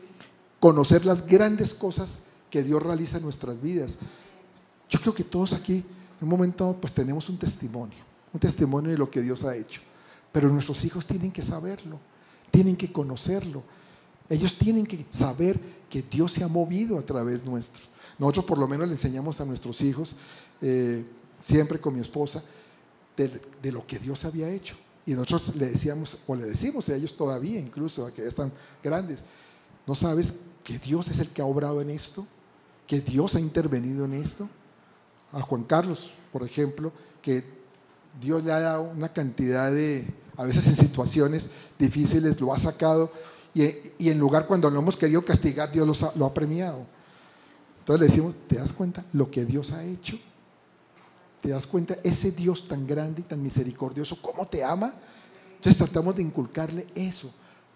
[0.61, 3.99] conocer las grandes cosas que Dios realiza en nuestras vidas.
[4.90, 5.85] Yo creo que todos aquí, en
[6.23, 9.80] un momento, pues tenemos un testimonio un testimonio de lo que Dios ha hecho.
[10.32, 11.98] Pero nuestros hijos tienen que saberlo,
[12.50, 13.62] tienen que conocerlo.
[14.28, 17.82] Ellos tienen que saber que Dios se ha movido a través nuestro.
[18.18, 20.16] Nosotros por lo menos le enseñamos a nuestros hijos,
[20.60, 21.04] eh,
[21.38, 22.42] siempre con mi esposa,
[23.16, 24.76] de, lo que Dios había hecho.
[25.06, 28.52] Y nosotros le decíamos, o le decimos a ellos todavía, incluso a que ya están
[28.82, 29.20] grandes,
[29.86, 32.26] ¿no sabes que Dios es el que ha obrado en esto?
[32.86, 34.48] ¿Que Dios ha intervenido en esto?
[35.32, 37.58] A Juan Carlos, por ejemplo, que
[38.20, 43.12] Dios le ha dado una cantidad de, a veces en situaciones difíciles, lo ha sacado
[43.54, 46.87] y, en lugar cuando lo hemos querido castigar, Dios lo ha, premiado.
[47.81, 50.18] Entonces le decimos, ¿te das cuenta lo que Dios ha hecho?
[51.40, 54.92] ¿Te das cuenta ese Dios tan grande y tan misericordioso, cómo te ama?
[55.57, 57.33] Entonces tratamos de inculcarle eso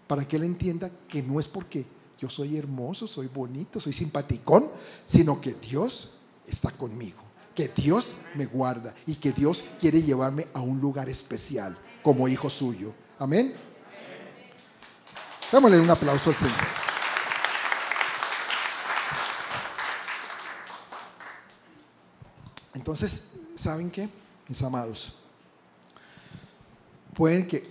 [0.07, 1.85] para que él entienda que no es porque
[2.19, 4.69] yo soy hermoso, soy bonito, soy simpaticón,
[5.05, 6.13] sino que Dios
[6.47, 7.19] está conmigo,
[7.55, 12.49] que Dios me guarda y que Dios quiere llevarme a un lugar especial como hijo
[12.49, 12.93] suyo.
[13.19, 13.53] Amén.
[15.51, 16.57] Démosle un aplauso al Señor.
[22.73, 24.09] Entonces, ¿saben qué?
[24.47, 25.19] Mis amados,
[27.13, 27.65] pueden que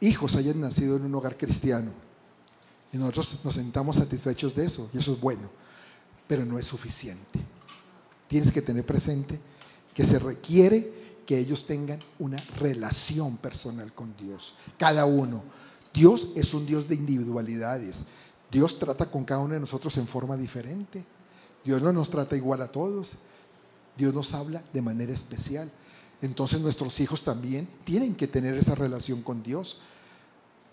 [0.00, 1.90] hijos hayan nacido en un hogar cristiano
[2.92, 5.50] y nosotros nos sentamos satisfechos de eso y eso es bueno,
[6.26, 7.40] pero no es suficiente.
[8.28, 9.40] Tienes que tener presente
[9.94, 10.92] que se requiere
[11.26, 15.42] que ellos tengan una relación personal con Dios, cada uno.
[15.92, 18.06] Dios es un Dios de individualidades.
[18.50, 21.04] Dios trata con cada uno de nosotros en forma diferente.
[21.64, 23.18] Dios no nos trata igual a todos.
[23.96, 25.70] Dios nos habla de manera especial.
[26.22, 29.80] Entonces nuestros hijos también tienen que tener esa relación con Dios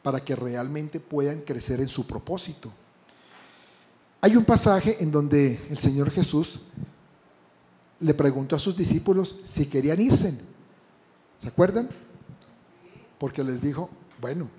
[0.04, 2.72] para que realmente puedan crecer en su propósito.
[4.22, 6.62] Hay un pasaje en donde el Señor Jesús
[8.00, 10.34] le preguntó a sus discípulos si querían irse.
[11.42, 11.90] ¿Se acuerdan?
[13.18, 14.50] Porque les dijo, bueno,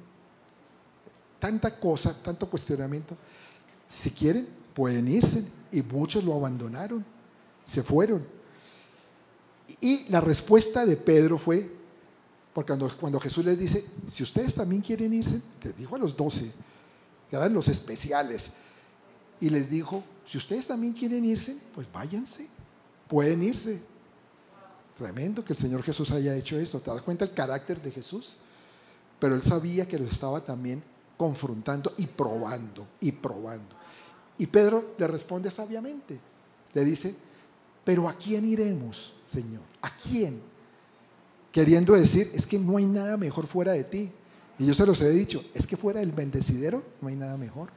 [1.38, 3.16] tanta cosa, tanto cuestionamiento,
[3.87, 5.44] si quieren, pueden irse.
[5.72, 7.05] Y muchos lo abandonaron,
[7.64, 8.27] se fueron.
[9.81, 11.70] Y la respuesta de Pedro fue,
[12.55, 16.51] porque cuando, Jesús les dice, si ustedes también quieren irse, les dijo a los doce,
[17.29, 18.53] que eran los especiales,
[19.40, 22.49] y les dijo, si ustedes también quieren irse, pues váyanse,
[23.09, 23.81] pueden irse.
[24.97, 26.81] Tremendo que el Señor Jesús haya hecho esto.
[26.81, 28.38] ¿Te das cuenta el carácter de Jesús?
[29.19, 30.83] Pero él sabía que los estaba también
[31.16, 33.77] confrontando y probando y probando.
[34.38, 36.19] Y Pedro le responde sabiamente.
[36.75, 37.14] Le dice,
[37.85, 39.62] pero ¿a quién iremos, Señor?
[39.83, 40.40] ¿A quién?
[41.53, 44.11] Queriendo decir, es que no hay nada mejor fuera de ti.
[44.59, 47.71] Y yo se los he dicho, es que fuera del bendecidero no hay nada mejor.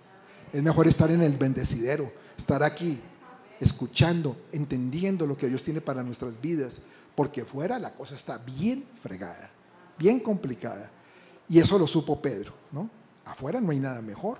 [0.52, 3.00] Es mejor estar en el bendecidero, estar aquí,
[3.60, 6.80] escuchando, entendiendo lo que Dios tiene para nuestras vidas,
[7.15, 9.50] porque fuera la cosa está bien fregada,
[9.98, 10.89] bien complicada.
[11.48, 12.89] Y eso lo supo Pedro, ¿no?
[13.26, 14.39] Afuera no hay nada mejor.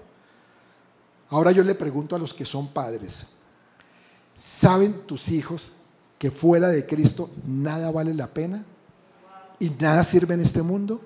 [1.30, 3.34] Ahora yo le pregunto a los que son padres,
[4.40, 5.74] ¿Saben tus hijos
[6.18, 8.64] que fuera de Cristo nada vale la pena?
[9.60, 11.02] ¿Y nada sirve en este mundo?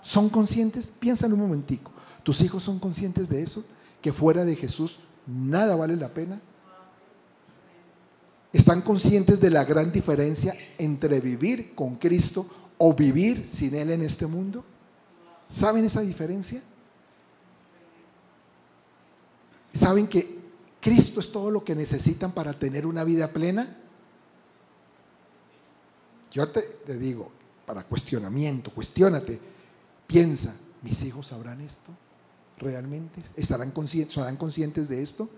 [0.00, 0.88] ¿Son conscientes?
[0.98, 1.92] Piénsalo un momentico.
[2.22, 3.62] ¿Tus hijos son conscientes de eso?
[4.00, 6.40] ¿Que fuera de Jesús nada vale la pena?
[8.52, 12.46] ¿Están conscientes de la gran diferencia entre vivir con Cristo
[12.78, 14.64] o vivir sin Él en este mundo?
[15.48, 16.62] ¿Saben esa diferencia?
[19.72, 20.38] ¿Saben que
[20.80, 23.76] Cristo es todo lo que necesitan para tener una vida plena.
[26.30, 26.62] Yo te,
[26.98, 27.32] digo,
[27.66, 29.40] para cuestionamiento, cuestionate,
[30.06, 31.90] piensa, ¿mis hijos sabrán esto?
[32.58, 33.22] ¿Realmente?
[33.36, 35.28] ¿Estarán conscientes, ¿Serán conscientes de esto?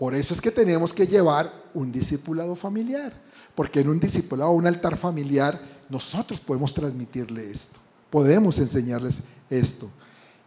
[0.00, 3.12] Por eso es que tenemos que llevar un discipulado familiar,
[3.54, 5.60] porque en un discipulado, un altar familiar,
[5.90, 9.90] nosotros podemos transmitirle esto, podemos enseñarles esto.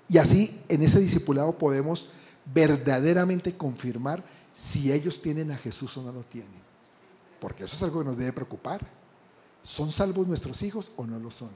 [0.09, 2.09] Y así en ese discipulado podemos
[2.51, 4.23] verdaderamente confirmar
[4.55, 6.63] si ellos tienen a Jesús o no lo tienen.
[7.39, 8.83] Porque eso es algo que nos debe preocupar.
[9.61, 11.51] ¿Son salvos nuestros hijos o no lo son?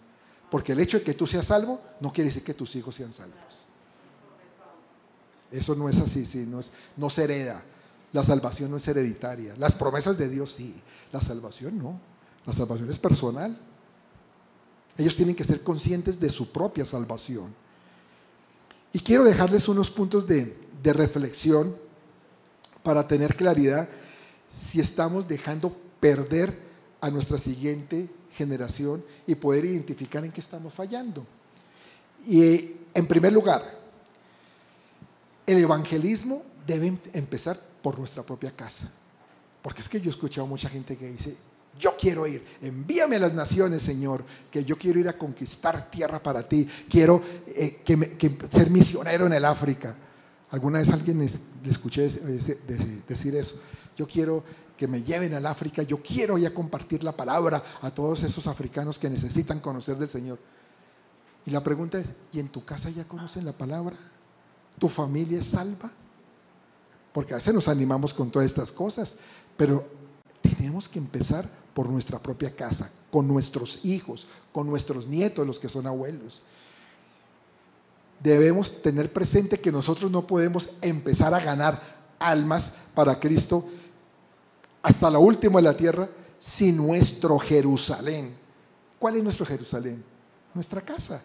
[0.51, 3.11] Porque el hecho de que tú seas salvo no quiere decir que tus hijos sean
[3.11, 3.65] salvos.
[5.49, 7.63] Eso no es así, sí, no, es, no se hereda.
[8.13, 9.55] La salvación no es hereditaria.
[9.57, 10.73] Las promesas de Dios sí,
[11.11, 11.99] la salvación no.
[12.45, 13.59] La salvación es personal.
[14.97, 17.53] Ellos tienen que ser conscientes de su propia salvación.
[18.93, 21.75] Y quiero dejarles unos puntos de, de reflexión
[22.83, 23.87] para tener claridad
[24.49, 26.57] si estamos dejando perder
[27.01, 31.25] a nuestra siguiente generación y poder identificar en qué estamos fallando.
[32.25, 33.61] Y en primer lugar,
[35.45, 38.91] el evangelismo debe empezar por nuestra propia casa.
[39.61, 41.35] Porque es que yo he escuchado a mucha gente que dice,
[41.79, 46.21] yo quiero ir, envíame a las naciones, Señor, que yo quiero ir a conquistar tierra
[46.21, 49.95] para ti, quiero eh, que ser misionero en el África.
[50.51, 53.61] Alguna vez alguien le escuché decir eso.
[53.97, 54.43] Yo quiero
[54.77, 58.99] que me lleven al África, yo quiero ya compartir la palabra a todos esos africanos
[58.99, 60.39] que necesitan conocer del Señor.
[61.45, 63.97] Y la pregunta es, ¿y en tu casa ya conocen la palabra?
[64.77, 65.91] ¿Tu familia es salva?
[67.17, 69.15] Porque a veces nos animamos con todas estas cosas,
[69.57, 69.83] pero
[70.39, 75.67] tenemos que empezar por nuestra propia casa, con nuestros hijos, con nuestros nietos, los que
[75.67, 76.43] son abuelos
[78.19, 81.79] debemos tener presente que nosotros no podemos empezar a ganar
[82.19, 83.63] almas para Cristo
[84.81, 88.35] hasta la última de la tierra sin nuestro Jerusalén.
[88.99, 90.03] ¿Cuál es nuestro Jerusalén?
[90.53, 91.21] Nuestra casa.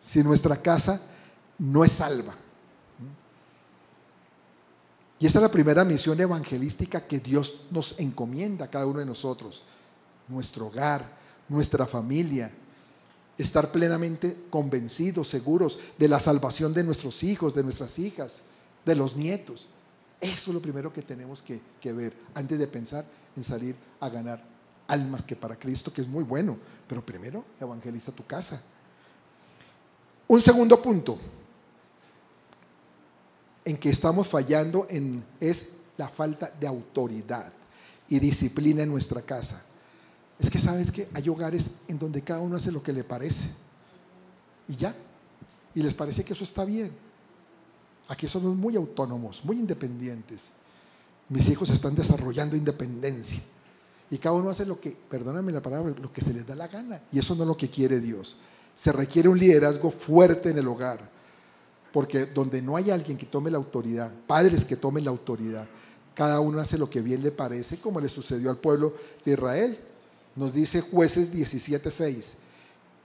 [0.00, 1.00] Si nuestra casa
[1.58, 2.34] no es salva.
[5.18, 9.06] Y esta es la primera misión evangelística que Dios nos encomienda a cada uno de
[9.06, 9.64] nosotros.
[10.28, 11.08] Nuestro hogar,
[11.48, 12.50] nuestra familia.
[13.38, 18.42] Estar plenamente convencidos, seguros de la salvación de nuestros hijos, de nuestras hijas,
[18.84, 19.68] de los nietos.
[20.20, 23.04] Eso es lo primero que tenemos que, que ver antes de pensar
[23.36, 24.42] en salir a ganar
[24.88, 26.58] almas que para Cristo, que es muy bueno.
[26.86, 28.62] Pero primero evangeliza tu casa.
[30.28, 31.18] Un segundo punto
[33.66, 34.86] en que estamos fallando
[35.40, 37.52] es la falta de autoridad
[38.08, 39.60] y disciplina en nuestra casa.
[40.38, 43.48] Es que sabes que hay hogares en donde cada uno hace lo que le parece.
[44.68, 44.94] Y ya.
[45.74, 46.92] Y les parece que eso está bien.
[48.08, 50.50] Aquí somos muy autónomos, muy independientes.
[51.28, 53.40] Mis hijos están desarrollando independencia.
[54.10, 56.68] Y cada uno hace lo que, perdóname la palabra, lo que se les da la
[56.68, 57.02] gana.
[57.10, 58.36] Y eso no es lo que quiere Dios.
[58.76, 61.15] Se requiere un liderazgo fuerte en el hogar.
[61.96, 65.66] Porque donde no hay alguien que tome la autoridad, padres que tomen la autoridad,
[66.14, 69.78] cada uno hace lo que bien le parece, como le sucedió al pueblo de Israel.
[70.34, 72.34] Nos dice jueces 17:6.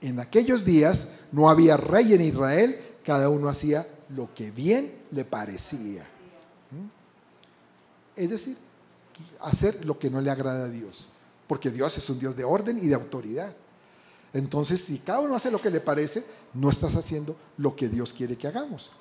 [0.01, 5.23] En aquellos días no había rey en Israel, cada uno hacía lo que bien le
[5.23, 6.04] parecía.
[6.71, 8.19] ¿Mm?
[8.21, 8.58] Es decir,
[9.39, 11.13] hacer lo que no le agrada a Dios,
[11.47, 13.56] porque Dios es un Dios de orden y de autoridad.
[14.34, 18.13] Entonces, si cada uno hace lo que le parece, no estás haciendo lo que Dios
[18.13, 18.91] quiere que hagamos.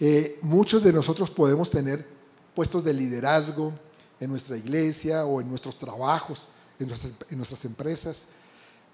[0.00, 2.06] Eh, muchos de nosotros podemos tener
[2.54, 3.72] puestos de liderazgo
[4.20, 6.48] en nuestra iglesia o en nuestros trabajos,
[6.78, 8.26] en nuestras, empresas,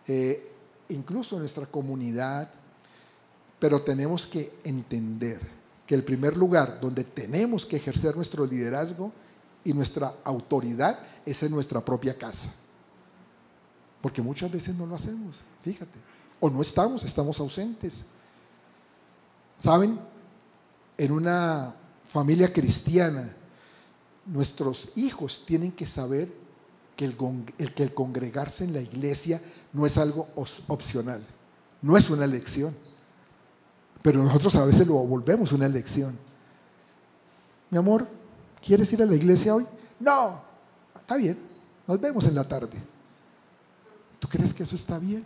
[0.07, 0.51] eh,
[0.89, 2.51] incluso en nuestra comunidad,
[3.59, 5.41] pero tenemos que entender
[5.87, 9.13] que el primer lugar donde tenemos que ejercer nuestro liderazgo
[9.65, 12.53] y nuestra autoridad es en nuestra propia casa.
[14.01, 15.99] Porque muchas veces no lo hacemos, fíjate.
[16.41, 18.05] O no estamos, estamos ausentes.
[19.59, 19.99] ¿Saben?
[20.97, 21.75] En una
[22.11, 23.31] familia cristiana,
[24.27, 26.33] nuestros hijos tienen que saber
[26.97, 27.17] que el,
[27.75, 29.41] que el congregarse en la iglesia
[29.73, 31.23] no es algo opcional,
[31.83, 32.75] no es una elección.
[34.03, 36.19] Pero nosotros a veces lo volvemos una elección.
[37.71, 38.09] Mi amor,
[38.65, 39.67] ¿quieres ir a la iglesia hoy?
[39.99, 40.41] No,
[40.99, 41.39] está bien,
[41.87, 42.79] nos vemos en la tarde.
[44.21, 45.25] ¿Tú crees que eso está bien?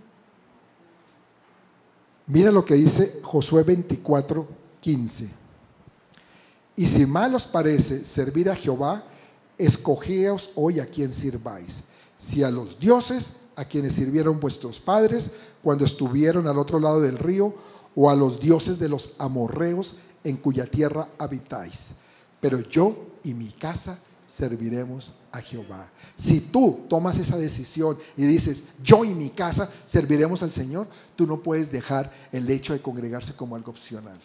[2.27, 4.49] Mira lo que dice Josué 24,
[4.81, 5.29] 15.
[6.77, 9.05] Y si mal os parece servir a Jehová,
[9.59, 11.85] escogeos hoy a quien sirváis.
[12.17, 17.19] Si a los dioses a quienes sirvieron vuestros padres cuando estuvieron al otro lado del
[17.19, 17.55] río,
[17.97, 21.97] o a los dioses de los amorreos en cuya tierra habitáis.
[22.41, 25.91] Pero yo y mi casa serviremos a Jehová.
[26.17, 31.27] Si tú tomas esa decisión y dices, yo y mi casa serviremos al Señor, tú
[31.27, 34.19] no puedes dejar el hecho de congregarse como algo opcional.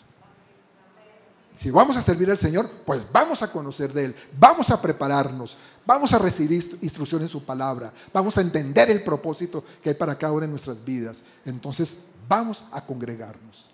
[1.55, 5.57] Si vamos a servir al Señor, pues vamos a conocer de Él, vamos a prepararnos,
[5.85, 10.17] vamos a recibir instrucción en su palabra, vamos a entender el propósito que hay para
[10.17, 11.23] cada una de nuestras vidas.
[11.43, 11.97] Entonces,
[12.29, 13.69] vamos a congregarnos.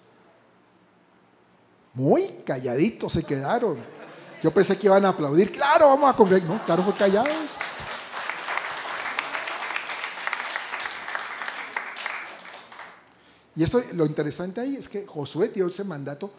[1.93, 3.94] Muy calladitos se quedaron.
[4.45, 5.51] Yo pensé que iban a aplaudir.
[5.51, 6.47] Claro, vamos a congregar.
[6.47, 7.33] No, claro, fue callados.
[13.55, 16.29] Y esto, lo interesante ahí es que Josué dio ese mandato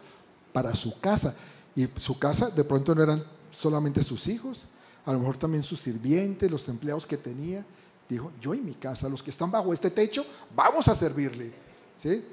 [0.53, 1.35] para su casa.
[1.75, 4.67] Y su casa de pronto no eran solamente sus hijos,
[5.05, 7.65] a lo mejor también sus sirvientes, los empleados que tenía.
[8.07, 11.53] Dijo, yo y mi casa, los que están bajo este techo, vamos a servirle.
[11.97, 12.25] ¿Sí?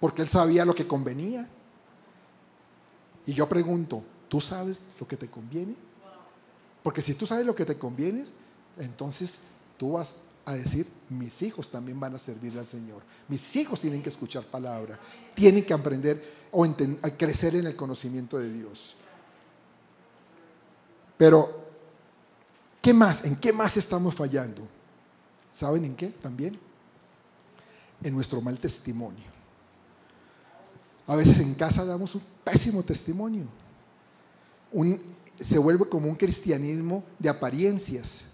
[0.00, 1.48] Porque él sabía lo que convenía.
[3.28, 5.76] Y yo pregunto, ¿tú sabes lo que te conviene?
[6.82, 8.24] Porque si tú sabes lo que te conviene,
[8.78, 9.40] entonces
[9.76, 10.14] tú vas
[10.46, 13.02] a decir, mis hijos también van a servirle al Señor.
[13.28, 14.98] Mis hijos tienen que escuchar palabra,
[15.34, 16.66] tienen que aprender o
[17.18, 18.96] crecer en el conocimiento de Dios.
[21.18, 21.66] Pero,
[22.80, 23.26] ¿qué más?
[23.26, 24.66] ¿En qué más estamos fallando?
[25.52, 26.58] ¿Saben en qué también?
[28.02, 29.37] En nuestro mal testimonio.
[31.08, 33.46] A veces en casa damos un pésimo testimonio.
[35.40, 38.24] se vuelve como un cristianismo de apariencias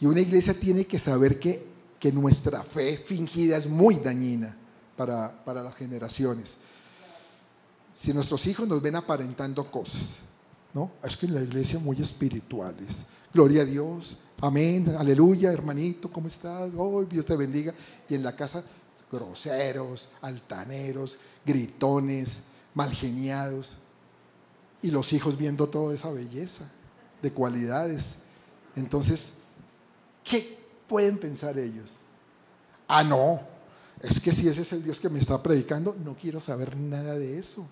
[0.00, 1.66] y una iglesia tiene que saber que,
[1.98, 4.56] que nuestra fe fingida es muy dañina
[4.96, 6.58] para, para las generaciones.
[7.92, 10.20] Si nuestros hijos nos ven aparentando cosas,
[10.72, 10.92] ¿no?
[11.02, 13.02] Es que en la iglesia muy espirituales.
[13.34, 14.16] Gloria a Dios.
[14.40, 14.94] Amén.
[14.96, 16.70] Aleluya, hermanito, ¿cómo estás?
[16.76, 17.74] Oh, Dios te bendiga.
[18.08, 18.62] Y en la casa,
[19.10, 21.18] groseros, altaneros,
[21.48, 22.44] gritones,
[22.74, 23.78] malgeniados.
[24.82, 26.70] Y los hijos viendo toda esa belleza
[27.20, 28.18] de cualidades.
[28.76, 29.38] Entonces,
[30.28, 31.94] ¿Qué pueden pensar ellos?
[32.86, 33.40] Ah, no,
[34.02, 37.18] es que si ese es el Dios que me está predicando, no quiero saber nada
[37.18, 37.66] de eso.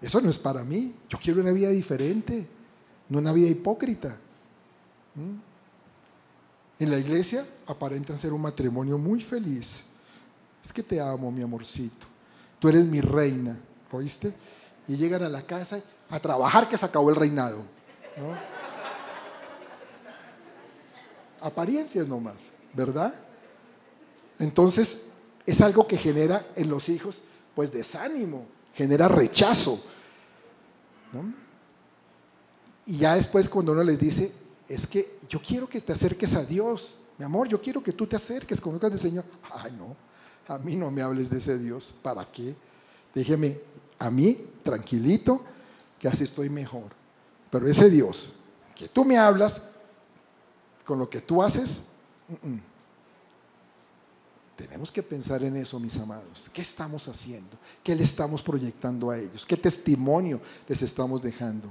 [0.00, 0.94] Eso no es para mí.
[1.08, 2.46] Yo quiero una vida diferente,
[3.08, 4.16] no una vida hipócrita.
[5.14, 6.82] ¿Mm?
[6.82, 9.84] En la iglesia aparentan ser un matrimonio muy feliz.
[10.64, 12.06] Es que te amo, mi amorcito.
[12.62, 13.58] Tú eres mi reina,
[13.90, 14.32] ¿oíste?
[14.86, 17.64] Y llegan a la casa a trabajar que se acabó el reinado.
[18.16, 18.36] ¿no?
[21.40, 23.12] Apariencias nomás, ¿verdad?
[24.38, 25.08] Entonces,
[25.44, 27.22] es algo que genera en los hijos,
[27.56, 29.82] pues desánimo, genera rechazo.
[32.86, 34.32] Y ya después cuando uno les dice,
[34.68, 38.06] es que yo quiero que te acerques a Dios, mi amor, yo quiero que tú
[38.06, 39.24] te acerques, conozcas al Señor.
[39.50, 39.96] Ay, no,
[40.48, 42.54] a mí no me hables de ese Dios, ¿para qué?
[43.14, 43.60] Déjeme
[43.98, 45.44] a mí, tranquilito,
[45.98, 46.92] que así estoy mejor.
[47.50, 48.32] Pero ese Dios
[48.74, 49.62] que tú me hablas,
[50.84, 51.82] con lo que tú haces,
[54.56, 56.50] tenemos que pensar en eso, mis amados.
[56.52, 57.56] ¿Qué estamos haciendo?
[57.82, 59.46] ¿Qué le estamos proyectando a ellos?
[59.46, 61.68] ¿Qué testimonio les estamos dejando?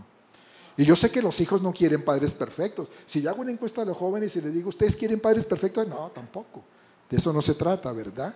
[0.77, 2.91] Y yo sé que los hijos no quieren padres perfectos.
[3.05, 5.87] Si yo hago una encuesta a los jóvenes y les digo, ¿ustedes quieren padres perfectos?
[5.87, 6.63] No, tampoco.
[7.09, 8.33] De eso no se trata, ¿verdad?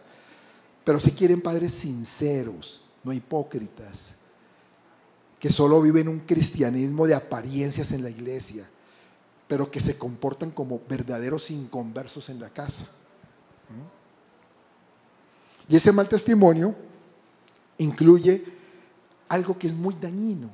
[0.85, 4.11] Pero si quieren padres sinceros, no hipócritas,
[5.39, 8.65] que solo viven un cristianismo de apariencias en la iglesia,
[9.47, 12.91] pero que se comportan como verdaderos inconversos en la casa.
[15.67, 16.75] Y ese mal testimonio
[17.79, 18.45] incluye
[19.27, 20.51] algo que es muy dañino.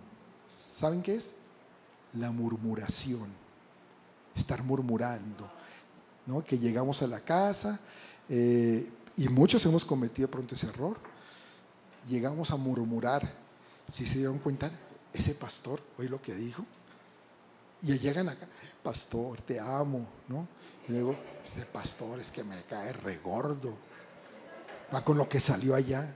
[0.50, 1.32] ¿Saben qué es?
[2.14, 3.30] La murmuración.
[4.36, 5.50] Estar murmurando.
[6.26, 6.44] ¿no?
[6.44, 7.80] Que llegamos a la casa
[8.30, 8.90] eh,
[9.22, 10.98] y muchos hemos cometido pronto ese error.
[12.10, 13.32] Llegamos a murmurar.
[13.94, 14.72] Si se dieron cuenta,
[15.14, 16.66] ese pastor, hoy lo que dijo,
[17.84, 18.48] y llegan acá,
[18.82, 20.48] pastor, te amo, ¿no?
[20.88, 23.78] Y luego, ese pastor es que me cae regordo.
[24.92, 26.16] Va con lo que salió allá.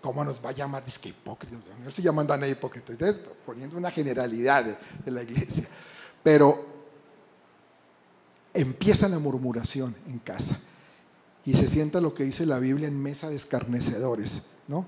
[0.00, 0.84] ¿Cómo nos va a llamar?
[0.84, 1.56] Dice que hipócrita.
[1.82, 2.90] No se llaman tan hipócritas.
[2.90, 5.66] Entonces, poniendo una generalidad de, la iglesia.
[6.22, 6.66] Pero
[8.54, 10.56] empieza la murmuración en casa.
[11.46, 14.84] Y se sienta lo que dice la Biblia en mesa de escarnecedores, ¿no?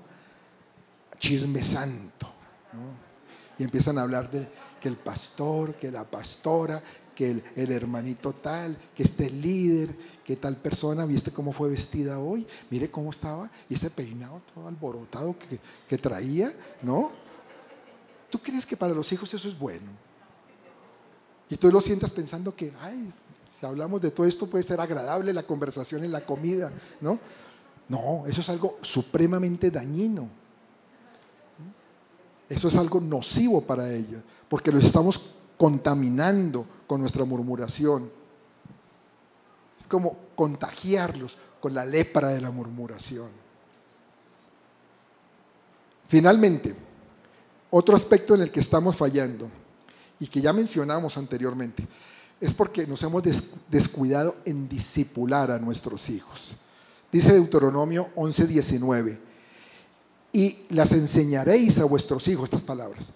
[1.17, 2.27] Chisme santo,
[2.73, 3.09] ¿no?
[3.57, 4.47] Y empiezan a hablar de
[4.81, 6.83] que el pastor, que la pastora,
[7.15, 9.93] que el, hermanito tal, que este líder,
[10.23, 12.45] que tal persona, ¿viste cómo fue vestida hoy?
[12.69, 17.11] Mire cómo estaba, y ese peinado todo alborotado que, que traía, ¿no?
[18.29, 19.91] ¿Tú crees que para los hijos eso es bueno?
[21.49, 23.11] Y tú lo sientas pensando que, ay,
[23.59, 27.19] si hablamos de todo esto puede ser agradable la conversación en la comida, ¿no?
[27.89, 30.29] No, eso es algo supremamente dañino.
[32.47, 38.09] Eso es algo nocivo para ellos porque los estamos contaminando con nuestra murmuración.
[39.79, 43.29] Es como contagiarlos con la lepra de la murmuración.
[46.07, 46.75] Finalmente,
[47.69, 49.49] otro aspecto en el que estamos fallando
[50.19, 51.87] y que ya mencionamos anteriormente
[52.41, 53.23] es porque nos hemos
[53.69, 56.55] descuidado en disipular a nuestros hijos.
[57.11, 59.17] Dice Deuteronomio 11:19,
[60.31, 63.11] y las enseñaréis a vuestros hijos estas palabras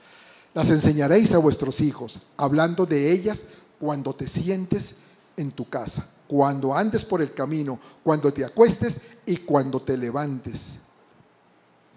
[0.53, 3.45] las enseñaréis a vuestros hijos, hablando de ellas
[3.79, 4.95] cuando te sientes
[5.35, 10.73] en tu casa, cuando andes por el camino, cuando te acuestes y cuando te levantes.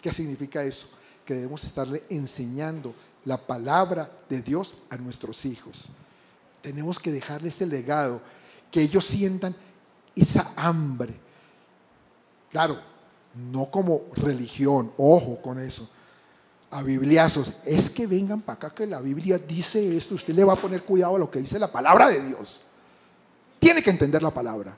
[0.01, 0.87] ¿Qué significa eso?
[1.25, 5.89] Que debemos estarle enseñando la palabra de Dios a nuestros hijos.
[6.67, 8.21] Tenemos que dejarle ese legado,
[8.73, 9.55] que ellos sientan
[10.17, 11.15] esa hambre.
[12.51, 12.77] Claro,
[13.53, 15.89] no como religión, ojo con eso,
[16.73, 20.55] a bibliazos, es que vengan para acá que la Biblia dice esto, usted le va
[20.55, 22.63] a poner cuidado a lo que dice la palabra de Dios.
[23.61, 24.77] Tiene que entender la palabra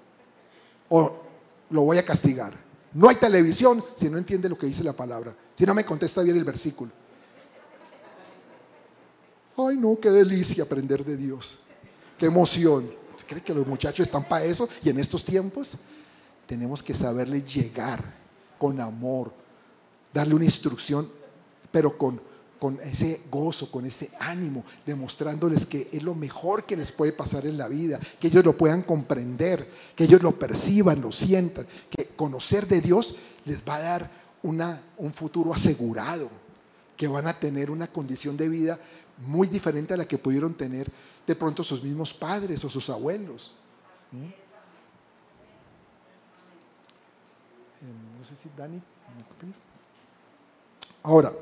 [0.91, 1.23] o
[1.71, 2.53] lo voy a castigar.
[2.93, 6.21] No hay televisión si no entiende lo que dice la palabra, si no me contesta
[6.21, 6.93] bien el versículo.
[9.57, 11.61] Ay, no, qué delicia aprender de Dios.
[12.19, 12.91] Qué emoción.
[13.27, 14.69] ¿Cree que los muchachos están para eso?
[14.83, 15.77] Y en estos tiempos
[16.47, 18.03] tenemos que saberle llegar
[18.59, 19.33] con amor,
[20.13, 21.19] darle una instrucción
[21.71, 22.21] pero con,
[22.59, 27.47] con ese gozo, con ese ánimo, demostrándoles que es lo mejor que les puede pasar
[27.47, 32.07] en la vida, que ellos lo puedan comprender, que ellos lo perciban, lo sientan, que
[32.17, 34.11] conocer de Dios les va a dar
[34.43, 36.31] una, un futuro asegurado,
[36.97, 38.79] que van a tener una condición de vida
[39.27, 40.91] muy diferente a la que pudieron tener
[41.29, 43.55] de pronto sus mismos padres o sus abuelos.
[44.11, 44.25] ¿Mm?
[44.25, 44.33] Eh,
[48.19, 48.83] no sé si Dani.
[51.05, 51.33] Ahora,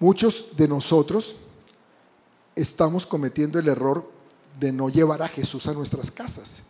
[0.00, 1.36] Muchos de nosotros
[2.56, 4.10] estamos cometiendo el error
[4.58, 6.68] de no llevar a Jesús a nuestras casas,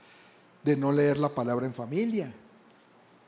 [0.65, 2.35] de no leer la palabra en familia,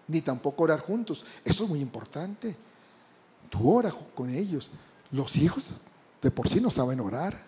[0.08, 1.24] ni tampoco orar juntos.
[1.44, 2.56] Eso es muy importante.
[3.48, 4.70] Tú ora con ellos.
[5.12, 5.74] Los hijos
[6.20, 7.40] de por sí no saben orar.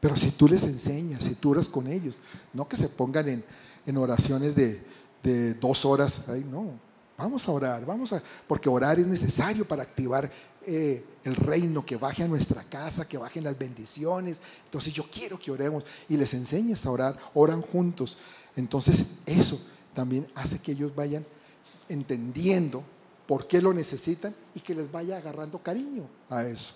[0.00, 2.20] Pero si tú les enseñas, si tú oras con ellos,
[2.52, 3.44] no que se pongan en,
[3.86, 4.80] en oraciones de,
[5.22, 6.70] de, dos horas, ay, no,
[7.16, 10.30] vamos a orar, vamos a, porque orar es necesario para activar
[10.64, 14.40] eh, el reino, que baje a nuestra casa, que bajen las bendiciones.
[14.64, 18.18] Entonces yo quiero que oremos y les enseñes a orar, oran juntos.
[18.54, 19.60] Entonces eso
[19.94, 21.24] también hace que ellos vayan
[21.88, 22.84] entendiendo
[23.26, 26.74] por qué lo necesitan y que les vaya agarrando cariño a eso.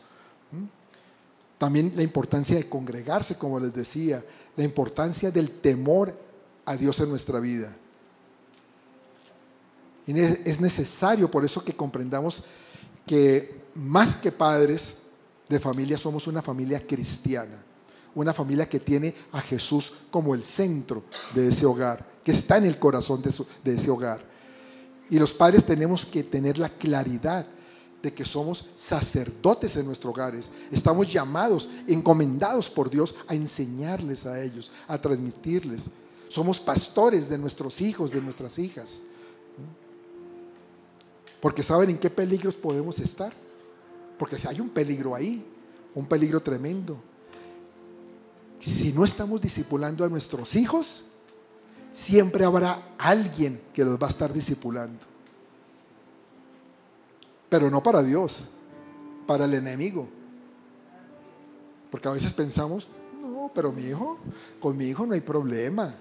[1.62, 4.20] También la importancia de congregarse, como les decía,
[4.56, 6.12] la importancia del temor
[6.64, 7.72] a Dios en nuestra vida.
[10.04, 12.42] Y es necesario por eso que comprendamos
[13.06, 15.02] que más que padres
[15.48, 17.62] de familia somos una familia cristiana,
[18.16, 22.64] una familia que tiene a Jesús como el centro de ese hogar, que está en
[22.64, 23.32] el corazón de,
[23.62, 24.20] de ese hogar.
[25.08, 27.46] Y los padres tenemos que tener la claridad
[28.02, 30.50] de que somos sacerdotes en nuestros hogares.
[30.70, 35.86] Estamos llamados, encomendados por Dios a enseñarles a ellos, a transmitirles.
[36.28, 39.02] Somos pastores de nuestros hijos, de nuestras hijas.
[41.40, 43.32] Porque saben en qué peligros podemos estar.
[44.18, 45.44] Porque hay un peligro ahí,
[45.94, 46.96] un peligro tremendo.
[48.58, 51.06] Si no estamos discipulando a nuestros hijos,
[51.92, 55.11] siempre habrá alguien que los va a estar discipulando.
[57.52, 58.44] Pero no para Dios,
[59.26, 60.08] para el enemigo.
[61.90, 62.88] Porque a veces pensamos,
[63.20, 64.16] no, pero mi hijo,
[64.58, 65.94] con mi hijo no hay problema.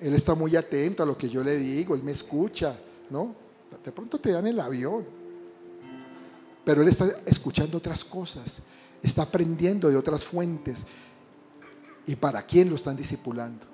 [0.00, 2.76] Él está muy atento a lo que yo le digo, él me escucha,
[3.10, 3.32] ¿no?
[3.84, 5.04] De pronto te dan el avión.
[6.64, 8.62] Pero él está escuchando otras cosas,
[9.04, 10.84] está aprendiendo de otras fuentes.
[12.08, 13.66] ¿Y para quién lo están discipulando?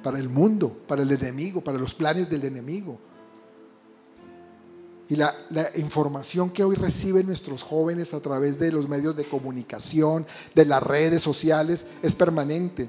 [0.00, 3.00] Para el mundo, para el enemigo, para los planes del enemigo.
[5.08, 5.34] Y la,
[5.76, 10.82] información que hoy reciben nuestros jóvenes a través de los medios de comunicación, de las
[10.82, 12.88] redes sociales, es permanente.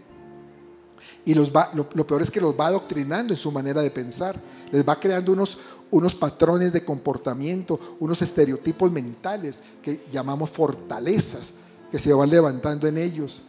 [1.26, 4.40] Y los va, lo, peor es que los va adoctrinando en su manera de pensar.
[4.72, 5.58] Les va creando unos,
[5.92, 11.56] unos patrones de comportamiento, unos estereotipos mentales que llamamos fortalezas,
[11.92, 13.42] que se van levantando en ellos.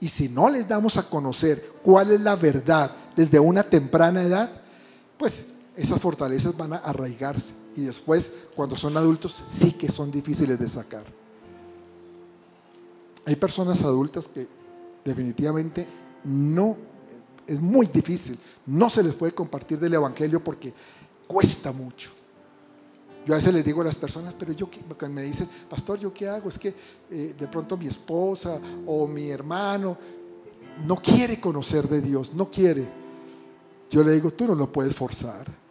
[0.00, 4.50] Y si no les damos a conocer cuál es la verdad desde una temprana edad,
[5.18, 5.46] pues
[5.76, 10.68] esas fortalezas van a arraigarse y después cuando son adultos sí que son difíciles de
[10.68, 11.04] sacar.
[13.26, 14.46] Hay personas adultas que
[15.04, 15.86] definitivamente
[16.24, 16.76] no,
[17.46, 20.72] es muy difícil, no se les puede compartir del Evangelio porque
[21.26, 22.10] cuesta mucho.
[23.26, 24.68] Yo a veces les digo a las personas, pero yo
[25.10, 26.50] me dicen, pastor, ¿yo qué hago?
[26.50, 26.74] Es que
[27.10, 29.96] eh, de pronto mi esposa o mi hermano
[30.86, 32.86] no quiere conocer de Dios, no quiere.
[33.90, 35.63] Yo le digo, tú no lo puedes forzar.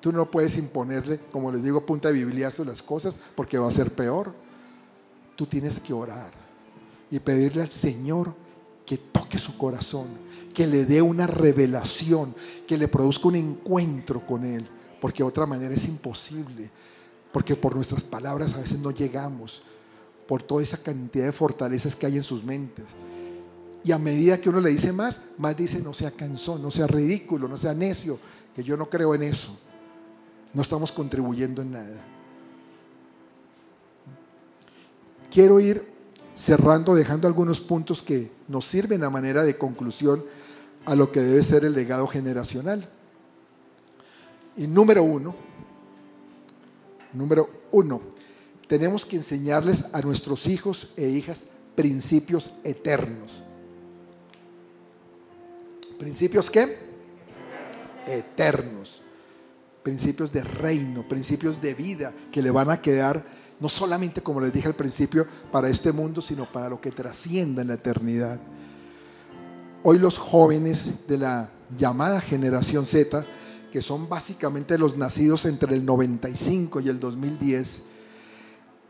[0.00, 3.72] Tú no puedes imponerle, como les digo, punta de bibliazo las cosas porque va a
[3.72, 4.32] ser peor.
[5.34, 6.30] Tú tienes que orar
[7.10, 8.34] y pedirle al Señor
[8.86, 10.06] que toque su corazón,
[10.54, 12.34] que le dé una revelación,
[12.66, 14.66] que le produzca un encuentro con Él,
[15.00, 16.70] porque de otra manera es imposible,
[17.32, 19.62] porque por nuestras palabras a veces no llegamos,
[20.26, 22.86] por toda esa cantidad de fortalezas que hay en sus mentes.
[23.84, 26.86] Y a medida que uno le dice más, más dice, no sea cansón, no sea
[26.86, 28.18] ridículo, no sea necio,
[28.54, 29.56] que yo no creo en eso
[30.54, 32.04] no estamos contribuyendo en nada.
[35.30, 35.86] Quiero ir
[36.32, 40.24] cerrando, dejando algunos puntos que nos sirven a manera de conclusión
[40.86, 42.88] a lo que debe ser el legado generacional.
[44.56, 45.34] Y número uno,
[47.12, 48.00] número uno,
[48.66, 51.46] tenemos que enseñarles a nuestros hijos e hijas
[51.76, 53.42] principios eternos.
[55.98, 56.78] ¿Principios qué?
[58.06, 59.02] Eternos
[59.88, 63.24] principios de reino, principios de vida que le van a quedar
[63.58, 67.62] no solamente, como les dije al principio, para este mundo, sino para lo que trascienda
[67.62, 68.38] en la eternidad.
[69.82, 73.24] Hoy los jóvenes de la llamada generación Z,
[73.72, 77.84] que son básicamente los nacidos entre el 95 y el 2010,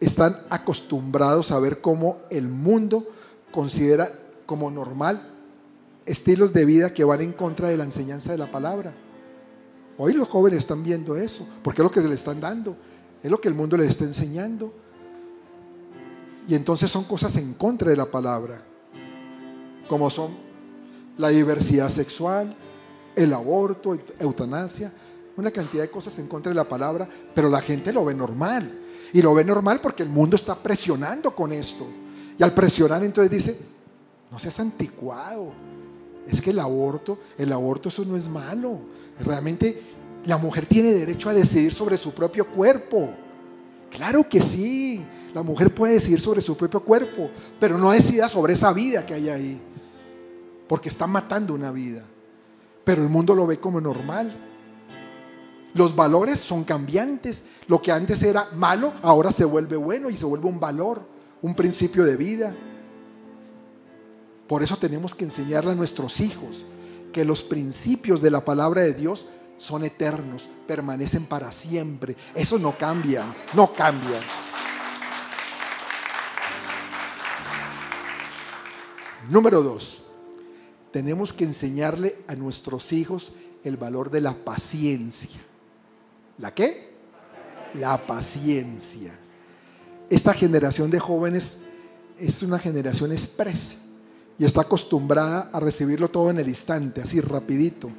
[0.01, 3.07] están acostumbrados a ver cómo el mundo
[3.53, 4.11] considera
[4.47, 5.23] como normal
[6.07, 9.08] estilos de vida que van en contra de la enseñanza de la palabra.
[10.01, 12.77] Hoy los jóvenes están viendo eso, porque es lo que se les están dando,
[13.21, 14.73] es lo que el mundo les está enseñando.
[16.47, 18.63] Y entonces son cosas en contra de la palabra,
[19.89, 20.31] como son
[21.17, 22.57] la diversidad sexual,
[23.17, 24.93] el aborto, eutanasia,
[25.37, 28.71] una cantidad de cosas en contra de la palabra, pero la gente lo ve normal.
[29.13, 31.87] Y lo ve normal porque el mundo está presionando con esto.
[32.39, 33.59] Y al presionar entonces dice,
[34.31, 35.53] no seas anticuado,
[36.29, 38.81] es que el aborto, el aborto eso no es malo.
[39.21, 39.83] Realmente
[40.25, 43.11] la mujer tiene derecho a decidir sobre su propio cuerpo.
[43.91, 45.03] Claro que sí.
[45.35, 49.15] La mujer puede decidir sobre su propio cuerpo, pero no decida sobre esa vida que
[49.15, 49.61] hay ahí.
[50.67, 52.05] Porque está matando una vida.
[52.85, 54.35] Pero el mundo lo ve como normal.
[55.75, 57.45] Los valores son cambiantes.
[57.67, 61.03] Lo que antes era malo, ahora se vuelve bueno y se vuelve un valor,
[61.41, 62.55] un principio de vida.
[64.49, 66.65] Por eso tenemos que enseñarle a nuestros hijos
[67.13, 69.27] que los principios de la palabra de Dios
[69.59, 72.17] son eternos, permanecen para siempre.
[72.35, 73.25] Eso no cambia,
[73.55, 74.21] no cambia.
[79.29, 80.05] Número dos,
[80.93, 83.33] tenemos que enseñarle a nuestros hijos
[83.65, 85.41] el valor de la paciencia.
[86.39, 86.95] ¿La qué?
[87.75, 89.13] La paciencia.
[90.09, 91.59] Esta generación de jóvenes
[92.19, 93.88] es una generación expresa
[94.39, 97.91] y está acostumbrada a recibirlo todo en el instante, así rapidito.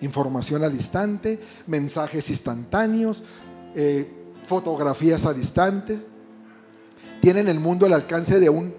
[0.00, 3.22] Información al instante, mensajes instantáneos,
[3.76, 6.04] eh, fotografías al instante.
[7.20, 8.74] Tienen el mundo al alcance de un,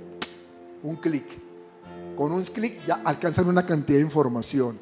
[0.84, 1.26] un clic.
[2.18, 4.78] Con un clic ya alcanzan una cantidad de información.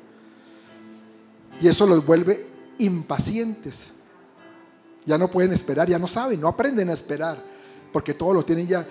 [1.62, 2.48] Y eso los vuelve
[2.80, 3.90] impacientes.
[5.06, 7.38] Ya no pueden esperar, ya no saben, no aprenden a esperar,
[7.92, 8.88] porque todo lo tienen ya.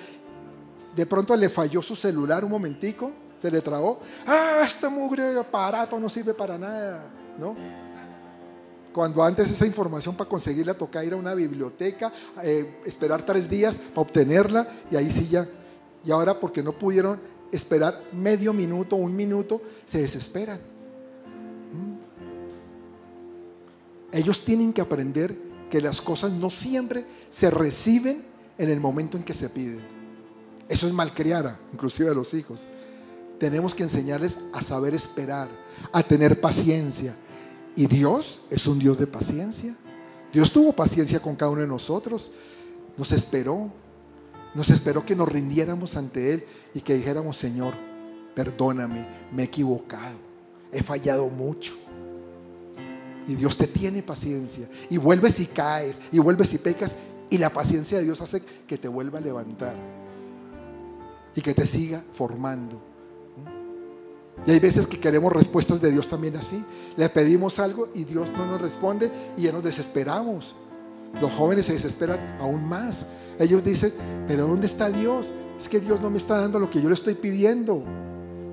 [0.94, 3.10] De pronto le falló su celular un momentico
[3.42, 3.98] se le trabó.
[4.24, 7.56] Ah, este mugre aparato no sirve para nada, ¿no?
[8.94, 12.12] Cuando antes esa información para conseguirla tocaba ir a una biblioteca,
[12.44, 15.48] eh, esperar tres días para obtenerla y ahí sí ya.
[16.04, 17.18] Y ahora porque no pudieron
[17.50, 20.60] esperar medio minuto, un minuto, se desesperan.
[21.72, 21.96] ¿Mm?
[24.12, 25.36] Ellos tienen que aprender
[25.68, 28.24] que las cosas no siempre se reciben
[28.56, 29.82] en el momento en que se piden.
[30.68, 32.68] Eso es malcriar, inclusive a los hijos
[33.42, 35.48] tenemos que enseñarles a saber esperar,
[35.90, 37.12] a tener paciencia.
[37.74, 39.74] Y Dios es un Dios de paciencia.
[40.32, 42.34] Dios tuvo paciencia con cada uno de nosotros.
[42.96, 43.72] Nos esperó.
[44.54, 47.74] Nos esperó que nos rindiéramos ante Él y que dijéramos, Señor,
[48.36, 50.18] perdóname, me he equivocado,
[50.70, 51.74] he fallado mucho.
[53.26, 54.68] Y Dios te tiene paciencia.
[54.88, 56.94] Y vuelves y caes, y vuelves y pecas.
[57.28, 59.74] Y la paciencia de Dios hace que te vuelva a levantar.
[61.34, 62.91] Y que te siga formando.
[64.46, 66.64] Y hay veces que queremos respuestas de Dios también así.
[66.96, 70.56] Le pedimos algo y Dios no nos responde y ya nos desesperamos.
[71.20, 73.08] Los jóvenes se desesperan aún más.
[73.38, 73.92] Ellos dicen,
[74.26, 75.32] pero ¿dónde está Dios?
[75.58, 77.84] Es que Dios no me está dando lo que yo le estoy pidiendo.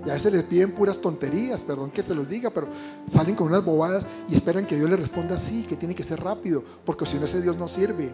[0.05, 2.67] Y a veces les piden puras tonterías, perdón que se los diga, pero
[3.09, 6.21] salen con unas bobadas y esperan que Dios les responda así, que tiene que ser
[6.21, 8.09] rápido, porque si no ese Dios no sirve.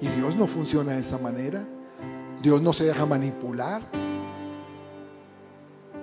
[0.00, 1.66] Y Dios no funciona de esa manera.
[2.42, 3.82] Dios no se deja manipular.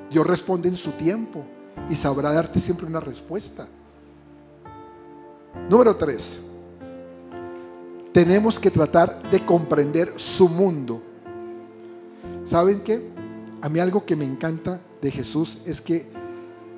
[0.09, 1.43] Dios responde en su tiempo
[1.89, 3.67] y sabrá darte siempre una respuesta.
[5.69, 6.41] Número tres,
[8.13, 11.01] tenemos que tratar de comprender su mundo.
[12.45, 13.11] ¿Saben qué?
[13.61, 16.05] A mí algo que me encanta de Jesús es que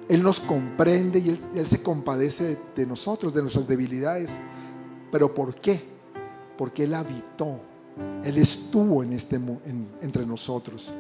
[0.07, 4.38] Él nos comprende y Él, se compadece de, nosotros, de nuestras debilidades.
[5.11, 5.82] ¿Pero por qué?
[6.57, 7.59] Porque Él habitó,
[8.23, 9.39] Él estuvo en este,
[10.01, 10.91] entre nosotros.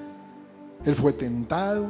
[0.85, 1.87] Él fue tentado,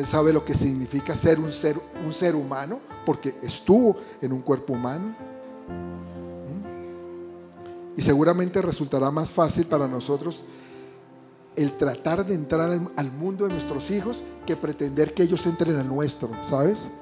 [0.00, 5.14] él sabe lo que significa ser un ser, humano, porque estuvo en un cuerpo humano.
[6.48, 7.98] ¿Mm?
[7.98, 10.42] Y seguramente resultará más fácil para nosotros
[11.54, 15.86] el tratar de entrar al, mundo de nuestros hijos que pretender que ellos entren al
[15.86, 16.92] nuestro, ¿sabes?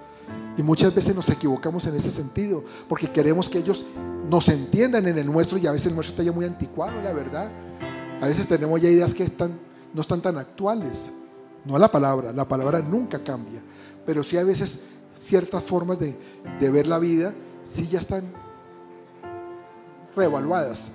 [0.57, 3.85] Y muchas veces nos equivocamos en ese sentido, porque queremos que ellos
[4.29, 7.13] nos entiendan en el nuestro y a veces el nuestro está ya muy anticuado, la
[7.13, 7.49] verdad.
[8.21, 9.57] A veces tenemos ya ideas que están,
[9.95, 11.13] no están tan actuales.
[11.69, 13.61] No la palabra, la palabra nunca cambia.
[14.07, 16.17] Pero sí a veces ciertas formas de,
[16.59, 18.25] ver la vida sí ya están
[20.17, 20.93] reevaluadas.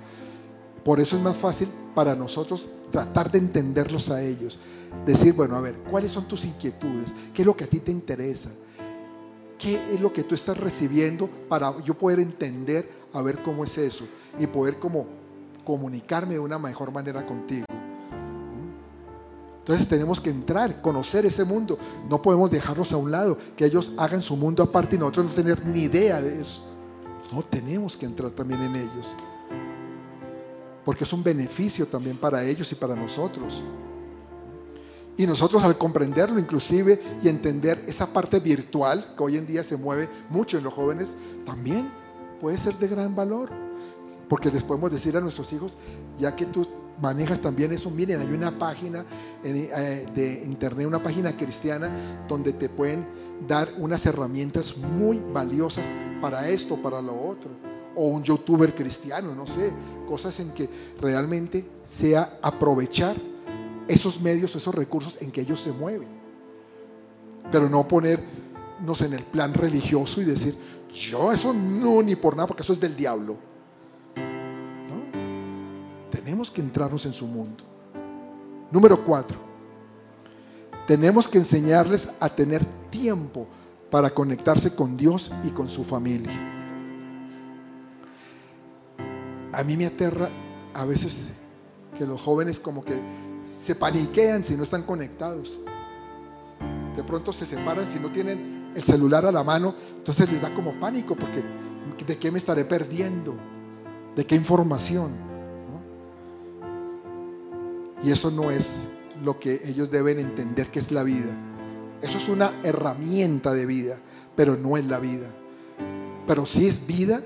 [0.84, 4.58] Por eso es más fácil para nosotros tratar de entenderlos a ellos.
[5.06, 7.14] Decir, bueno, a ver, ¿cuáles son tus inquietudes?
[7.32, 8.50] ¿Qué es lo que a ti te interesa?
[9.56, 13.78] ¿Qué es lo que tú estás recibiendo para yo poder entender a ver cómo es
[13.78, 14.08] eso
[14.40, 15.06] y poder como
[15.64, 17.64] comunicarme de una mejor manera contigo?
[19.64, 21.78] Entonces tenemos que entrar, conocer ese mundo.
[22.10, 25.32] No podemos dejarlos a un lado, que ellos hagan su mundo aparte y nosotros no
[25.32, 26.70] tener ni idea de eso.
[27.32, 29.14] No tenemos que entrar también en ellos.
[30.84, 33.62] Porque es un beneficio también para ellos y para nosotros.
[35.16, 39.78] Y nosotros al comprenderlo inclusive y entender esa parte virtual que hoy en día se
[39.78, 41.14] mueve mucho en los jóvenes,
[41.46, 41.90] también
[42.38, 43.48] puede ser de gran valor.
[44.28, 45.78] Porque les podemos decir a nuestros hijos,
[46.18, 46.66] ya que tú
[47.00, 49.04] manejas también eso, miren, hay una página
[49.42, 51.90] eh, de internet, una página cristiana
[52.28, 53.06] donde te pueden
[53.46, 55.86] dar unas herramientas muy valiosas
[56.20, 57.50] para esto, para lo otro.
[57.96, 59.70] o un youtuber cristiano, no sé,
[60.08, 60.68] cosas en que
[61.00, 63.14] realmente sea aprovechar
[63.86, 66.08] esos medios, esos recursos en que ellos se mueven.
[67.52, 70.56] Pero no ponernos en el plan religioso y decir,
[70.92, 73.36] yo eso no, ni por nada, porque eso es del diablo.
[76.24, 77.62] Tenemos que entrarnos en su mundo.
[78.70, 79.36] Número cuatro,
[80.86, 83.46] tenemos que enseñarles a tener tiempo
[83.90, 86.32] para conectarse con Dios y con su familia.
[89.52, 90.30] A mí me aterra
[90.72, 91.34] a veces
[91.96, 92.98] que los jóvenes como que
[93.56, 95.60] se paniquean si no están conectados.
[96.96, 100.54] De pronto se separan si no tienen el celular a la mano, entonces les da
[100.54, 101.44] como pánico porque
[102.06, 103.34] ¿de qué me estaré perdiendo?
[104.16, 105.33] ¿De qué información?
[108.04, 108.76] Y eso no es
[109.22, 111.32] lo que ellos deben entender que es la vida.
[112.02, 113.98] Eso es una herramienta de vida,
[114.36, 115.26] pero no es la vida.
[116.26, 117.22] Pero sí es vida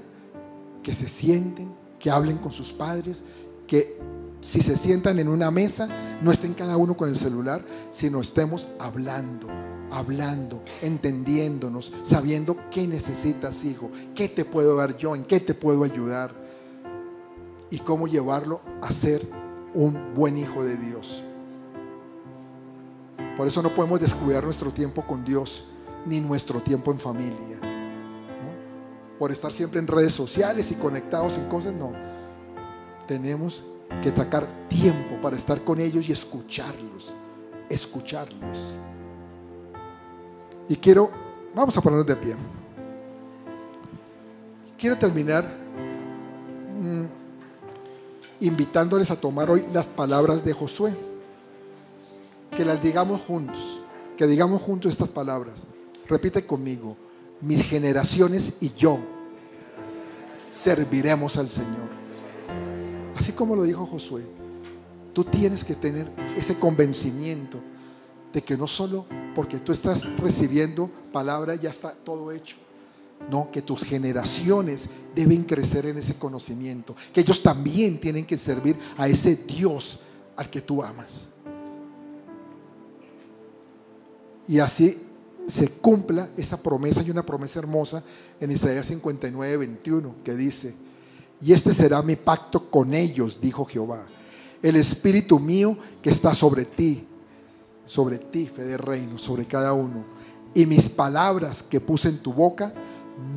[0.83, 3.22] que se sienten, que hablen con sus padres,
[3.66, 3.99] que
[4.41, 5.89] si se sientan en una mesa,
[6.22, 7.61] no estén cada uno con el celular,
[7.91, 9.49] sino estemos hablando,
[9.91, 15.83] hablando, entendiéndonos, sabiendo qué necesitas, hijo, qué te puedo dar yo, en qué te puedo
[15.83, 16.33] ayudar
[17.70, 19.38] y cómo llevarlo a ser
[19.75, 21.23] un buen hijo de Dios.
[23.37, 25.69] Por eso no podemos descuidar nuestro tiempo con Dios
[26.07, 27.59] ni nuestro tiempo en familia.
[29.19, 31.93] Por estar siempre en redes sociales y conectados en cosas, no.
[33.07, 33.62] Tenemos
[34.03, 37.14] que sacar tiempo para estar con ellos y escucharlos.
[37.69, 38.75] Escucharlos.
[40.69, 41.11] Y quiero,
[41.55, 42.35] vamos a ponernos de pie.
[44.79, 45.45] Quiero terminar
[46.81, 47.18] mm,
[48.41, 50.93] invitándoles a tomar hoy las palabras de Josué
[52.57, 53.78] que las digamos juntos,
[54.16, 55.64] que digamos juntos estas palabras.
[56.09, 56.97] Repite conmigo,
[57.41, 58.99] mis generaciones y yo
[60.51, 61.89] serviremos al Señor.
[63.16, 64.24] Así como lo dijo Josué,
[65.12, 67.61] tú tienes que tener ese convencimiento
[68.32, 72.57] de que no solo porque tú estás recibiendo palabra ya está todo hecho.
[73.31, 78.77] No, que tus generaciones deben crecer en ese conocimiento, que ellos también tienen que servir
[78.97, 80.01] a ese Dios
[80.37, 81.29] al que tú amas.
[84.49, 84.99] y así
[85.47, 88.03] se cumpla esa promesa y una promesa hermosa
[88.41, 90.75] en Isaías 59, 21, que dice,
[91.41, 94.05] y este será mi pacto con ellos, dijo Jehová,
[94.62, 97.07] el espíritu mío que está sobre ti,
[97.87, 100.05] sobre ti, fe de reino, sobre cada uno,
[100.55, 102.73] y mis palabras que puse en tu boca,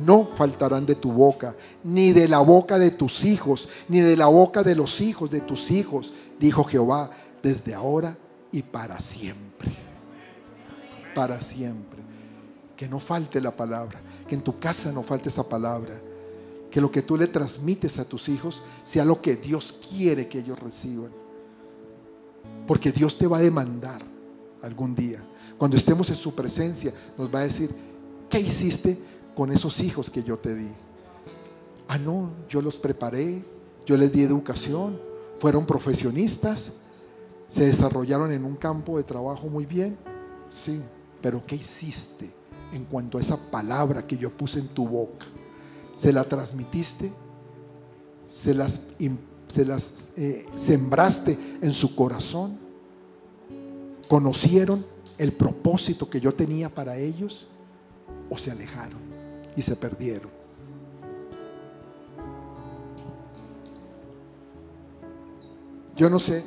[0.04, 4.26] no faltarán de tu boca, ni de la boca de tus hijos, ni de la
[4.26, 7.10] boca de los hijos de tus hijos, dijo Jehová,
[7.42, 8.16] desde ahora
[8.52, 9.92] y para siempre
[11.14, 12.00] para siempre.
[12.76, 16.00] Que no falte la palabra, que en tu casa no falte esa palabra,
[16.70, 20.38] que lo que tú le transmites a tus hijos sea lo que Dios quiere que
[20.38, 21.10] ellos reciban.
[22.66, 24.02] Porque Dios te va a demandar
[24.62, 25.22] algún día.
[25.58, 27.70] Cuando estemos en su presencia, nos va a decir,
[28.28, 28.98] ¿qué hiciste
[29.34, 30.70] con esos hijos que yo te di?
[31.88, 33.44] Ah, no, yo los preparé,
[33.84, 34.98] yo les di educación,
[35.38, 36.80] fueron profesionistas,
[37.48, 39.98] se desarrollaron en un campo de trabajo muy bien.
[40.48, 40.80] Sí,
[41.20, 42.30] pero ¿qué hiciste
[42.72, 45.26] en cuanto a esa palabra que yo puse en tu boca?
[45.94, 47.12] ¿Se la transmitiste?
[48.26, 48.86] ¿Se las,
[50.16, 52.58] eh, sembraste en su corazón?
[54.08, 54.86] ¿Conocieron
[55.18, 57.48] el propósito que yo tenía para ellos?
[58.30, 59.11] ¿O se alejaron
[59.56, 60.30] y se perdieron?
[65.96, 66.44] Yo no sé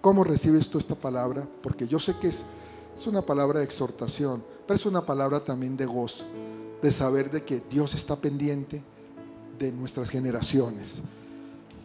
[0.00, 2.44] cómo recibes tú esta palabra, porque yo sé que es
[2.96, 6.24] es una palabra de exhortación, pero es una palabra también de gozo,
[6.82, 8.82] de saber de que Dios está pendiente
[9.58, 11.02] de nuestras generaciones,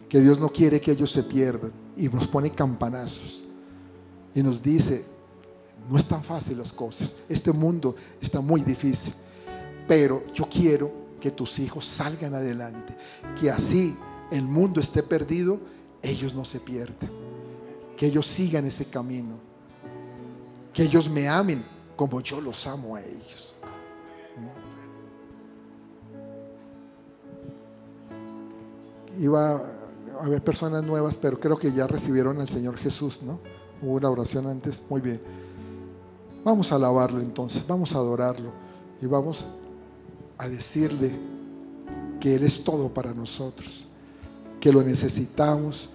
[0.08, 3.44] que Dios no quiere que ellos se pierdan y nos pone campanazos
[4.34, 5.04] y nos dice,
[5.88, 9.14] no es tan fácil las cosas, este mundo está muy difícil,
[9.90, 12.96] pero yo quiero que tus hijos salgan adelante,
[13.40, 13.96] que así
[14.30, 15.58] el mundo esté perdido,
[16.00, 17.10] ellos no se pierdan,
[17.96, 19.50] que ellos sigan ese camino
[20.72, 21.64] que ellos me amen
[21.96, 23.56] como yo los amo a ellos.
[29.18, 33.40] Iba a haber personas nuevas, pero creo que ya recibieron al Señor Jesús, ¿no?
[33.82, 35.20] Hubo una oración antes, muy bien.
[36.44, 38.52] Vamos a alabarlo entonces, vamos a adorarlo
[39.02, 39.46] y vamos
[40.40, 41.12] a decirle
[42.18, 43.84] que Él es todo para nosotros,
[44.58, 45.90] que lo necesitamos,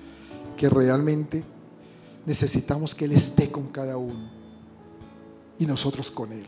[0.56, 1.44] que realmente
[2.28, 4.30] necesitamos que Él esté con cada uno
[5.58, 6.46] y nosotros con Él.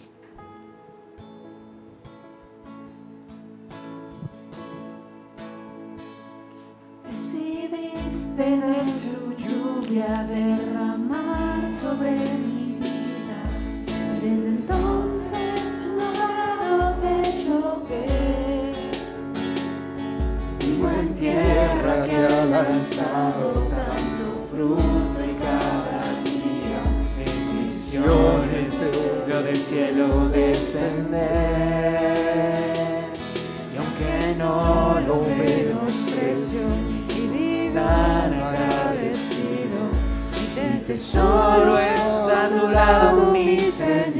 [7.08, 13.42] Decidiste de tu lluvia derramar sobre mi vida
[14.22, 15.17] desde entonces.
[21.20, 26.82] Tierra que ha lanzado tanto fruto y cada día
[27.18, 28.72] bendiciones
[29.28, 31.18] veo del cielo descender.
[33.74, 36.68] Y aunque no lo menosprecio
[37.16, 39.80] y viva agradecido,
[40.56, 44.17] mi tesoro está a tu lado, mi Señor.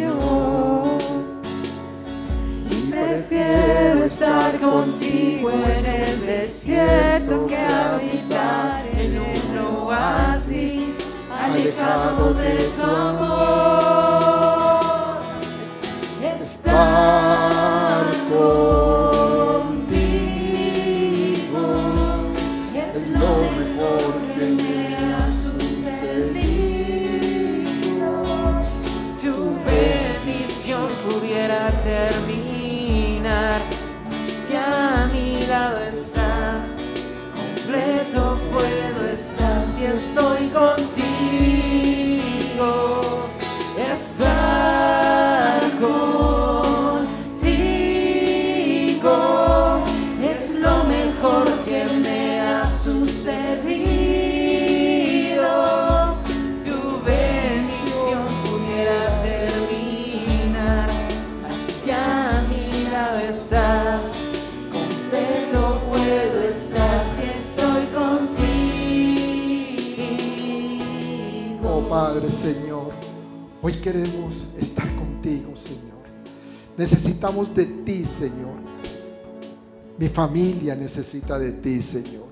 [4.60, 10.80] Contigo en el desierto que habitar en un oasis
[11.30, 13.87] alejado de tu amor.
[73.68, 75.98] Hoy queremos estar contigo, Señor.
[76.78, 78.56] Necesitamos de ti, Señor.
[80.00, 82.28] Mi familia necesita de ti, Señor.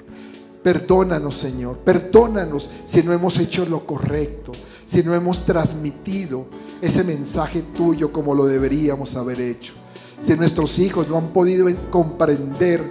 [0.63, 1.79] Perdónanos, Señor.
[1.79, 4.53] Perdónanos si no hemos hecho lo correcto,
[4.85, 6.47] si no hemos transmitido
[6.81, 9.73] ese mensaje tuyo como lo deberíamos haber hecho.
[10.21, 12.81] Si nuestros hijos no han podido comprender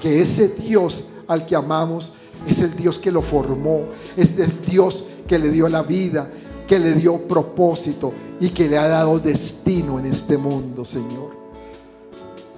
[0.00, 2.12] que ese Dios al que amamos
[2.46, 6.30] es el Dios que lo formó, es el Dios que le dio la vida,
[6.70, 11.36] que le dio propósito y que le ha dado destino en este mundo, Señor.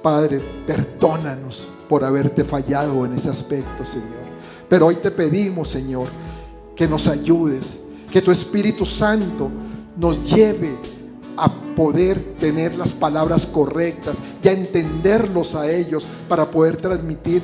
[0.02, 4.20] Padre, perdónanos por haberte fallado en ese aspecto, Señor.
[4.68, 6.08] Pero hoy te pedimos, Señor,
[6.76, 9.50] que nos ayudes, que tu Espíritu Santo
[9.96, 10.76] nos lleve
[11.38, 17.42] a poder tener las palabras correctas y a entenderlos a ellos para poder transmitir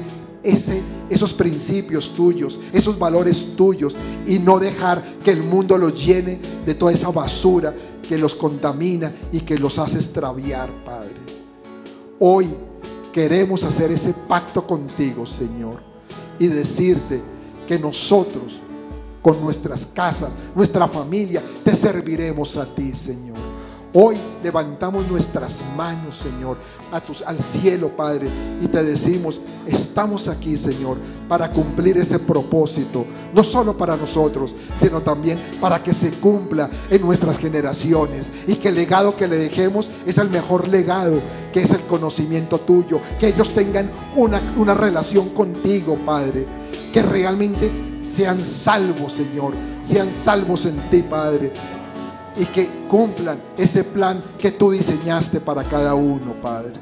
[0.48, 3.94] esos principios tuyos, esos valores tuyos
[4.26, 7.74] y no dejar que el mundo los llene de toda esa basura
[8.08, 11.16] que los contamina y que los hace extraviar, Padre.
[12.18, 12.48] Hoy
[13.12, 15.80] queremos hacer ese pacto contigo, Señor,
[16.38, 17.20] y decirte
[17.66, 18.60] que nosotros,
[19.22, 23.36] con nuestras casas, nuestra familia, te serviremos a ti, Señor.
[24.00, 26.56] Hoy levantamos nuestras manos, Señor,
[26.92, 28.28] a tus, al cielo, Padre,
[28.60, 35.00] y te decimos, estamos aquí, Señor, para cumplir ese propósito, no solo para nosotros, sino
[35.00, 39.90] también para que se cumpla en nuestras generaciones y que el legado que le dejemos
[40.06, 41.20] es el mejor legado,
[41.52, 46.46] que es el conocimiento tuyo, que ellos tengan una, una relación contigo, Padre,
[46.92, 51.52] que realmente sean salvos, Señor, sean salvos en ti, Padre
[52.38, 56.74] y que cumplan ese plan que tú diseñaste para cada uno, Padre.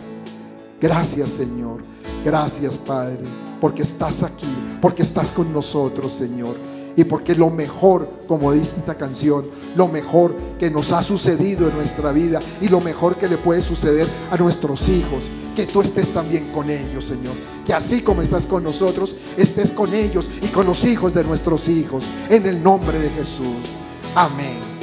[0.81, 1.83] Gracias, Señor.
[2.25, 3.21] Gracias, Padre,
[3.61, 6.57] porque estás aquí, porque estás con nosotros, Señor.
[6.97, 9.45] Y porque lo mejor, como dice esta canción,
[9.75, 13.61] lo mejor que nos ha sucedido en nuestra vida y lo mejor que le puede
[13.61, 17.35] suceder a nuestros hijos, que tú estés también con ellos, Señor.
[17.67, 21.69] Que así como estás con nosotros, estés con ellos y con los hijos de nuestros
[21.69, 22.05] hijos.
[22.31, 23.79] En el nombre de Jesús.
[24.15, 24.76] Amén.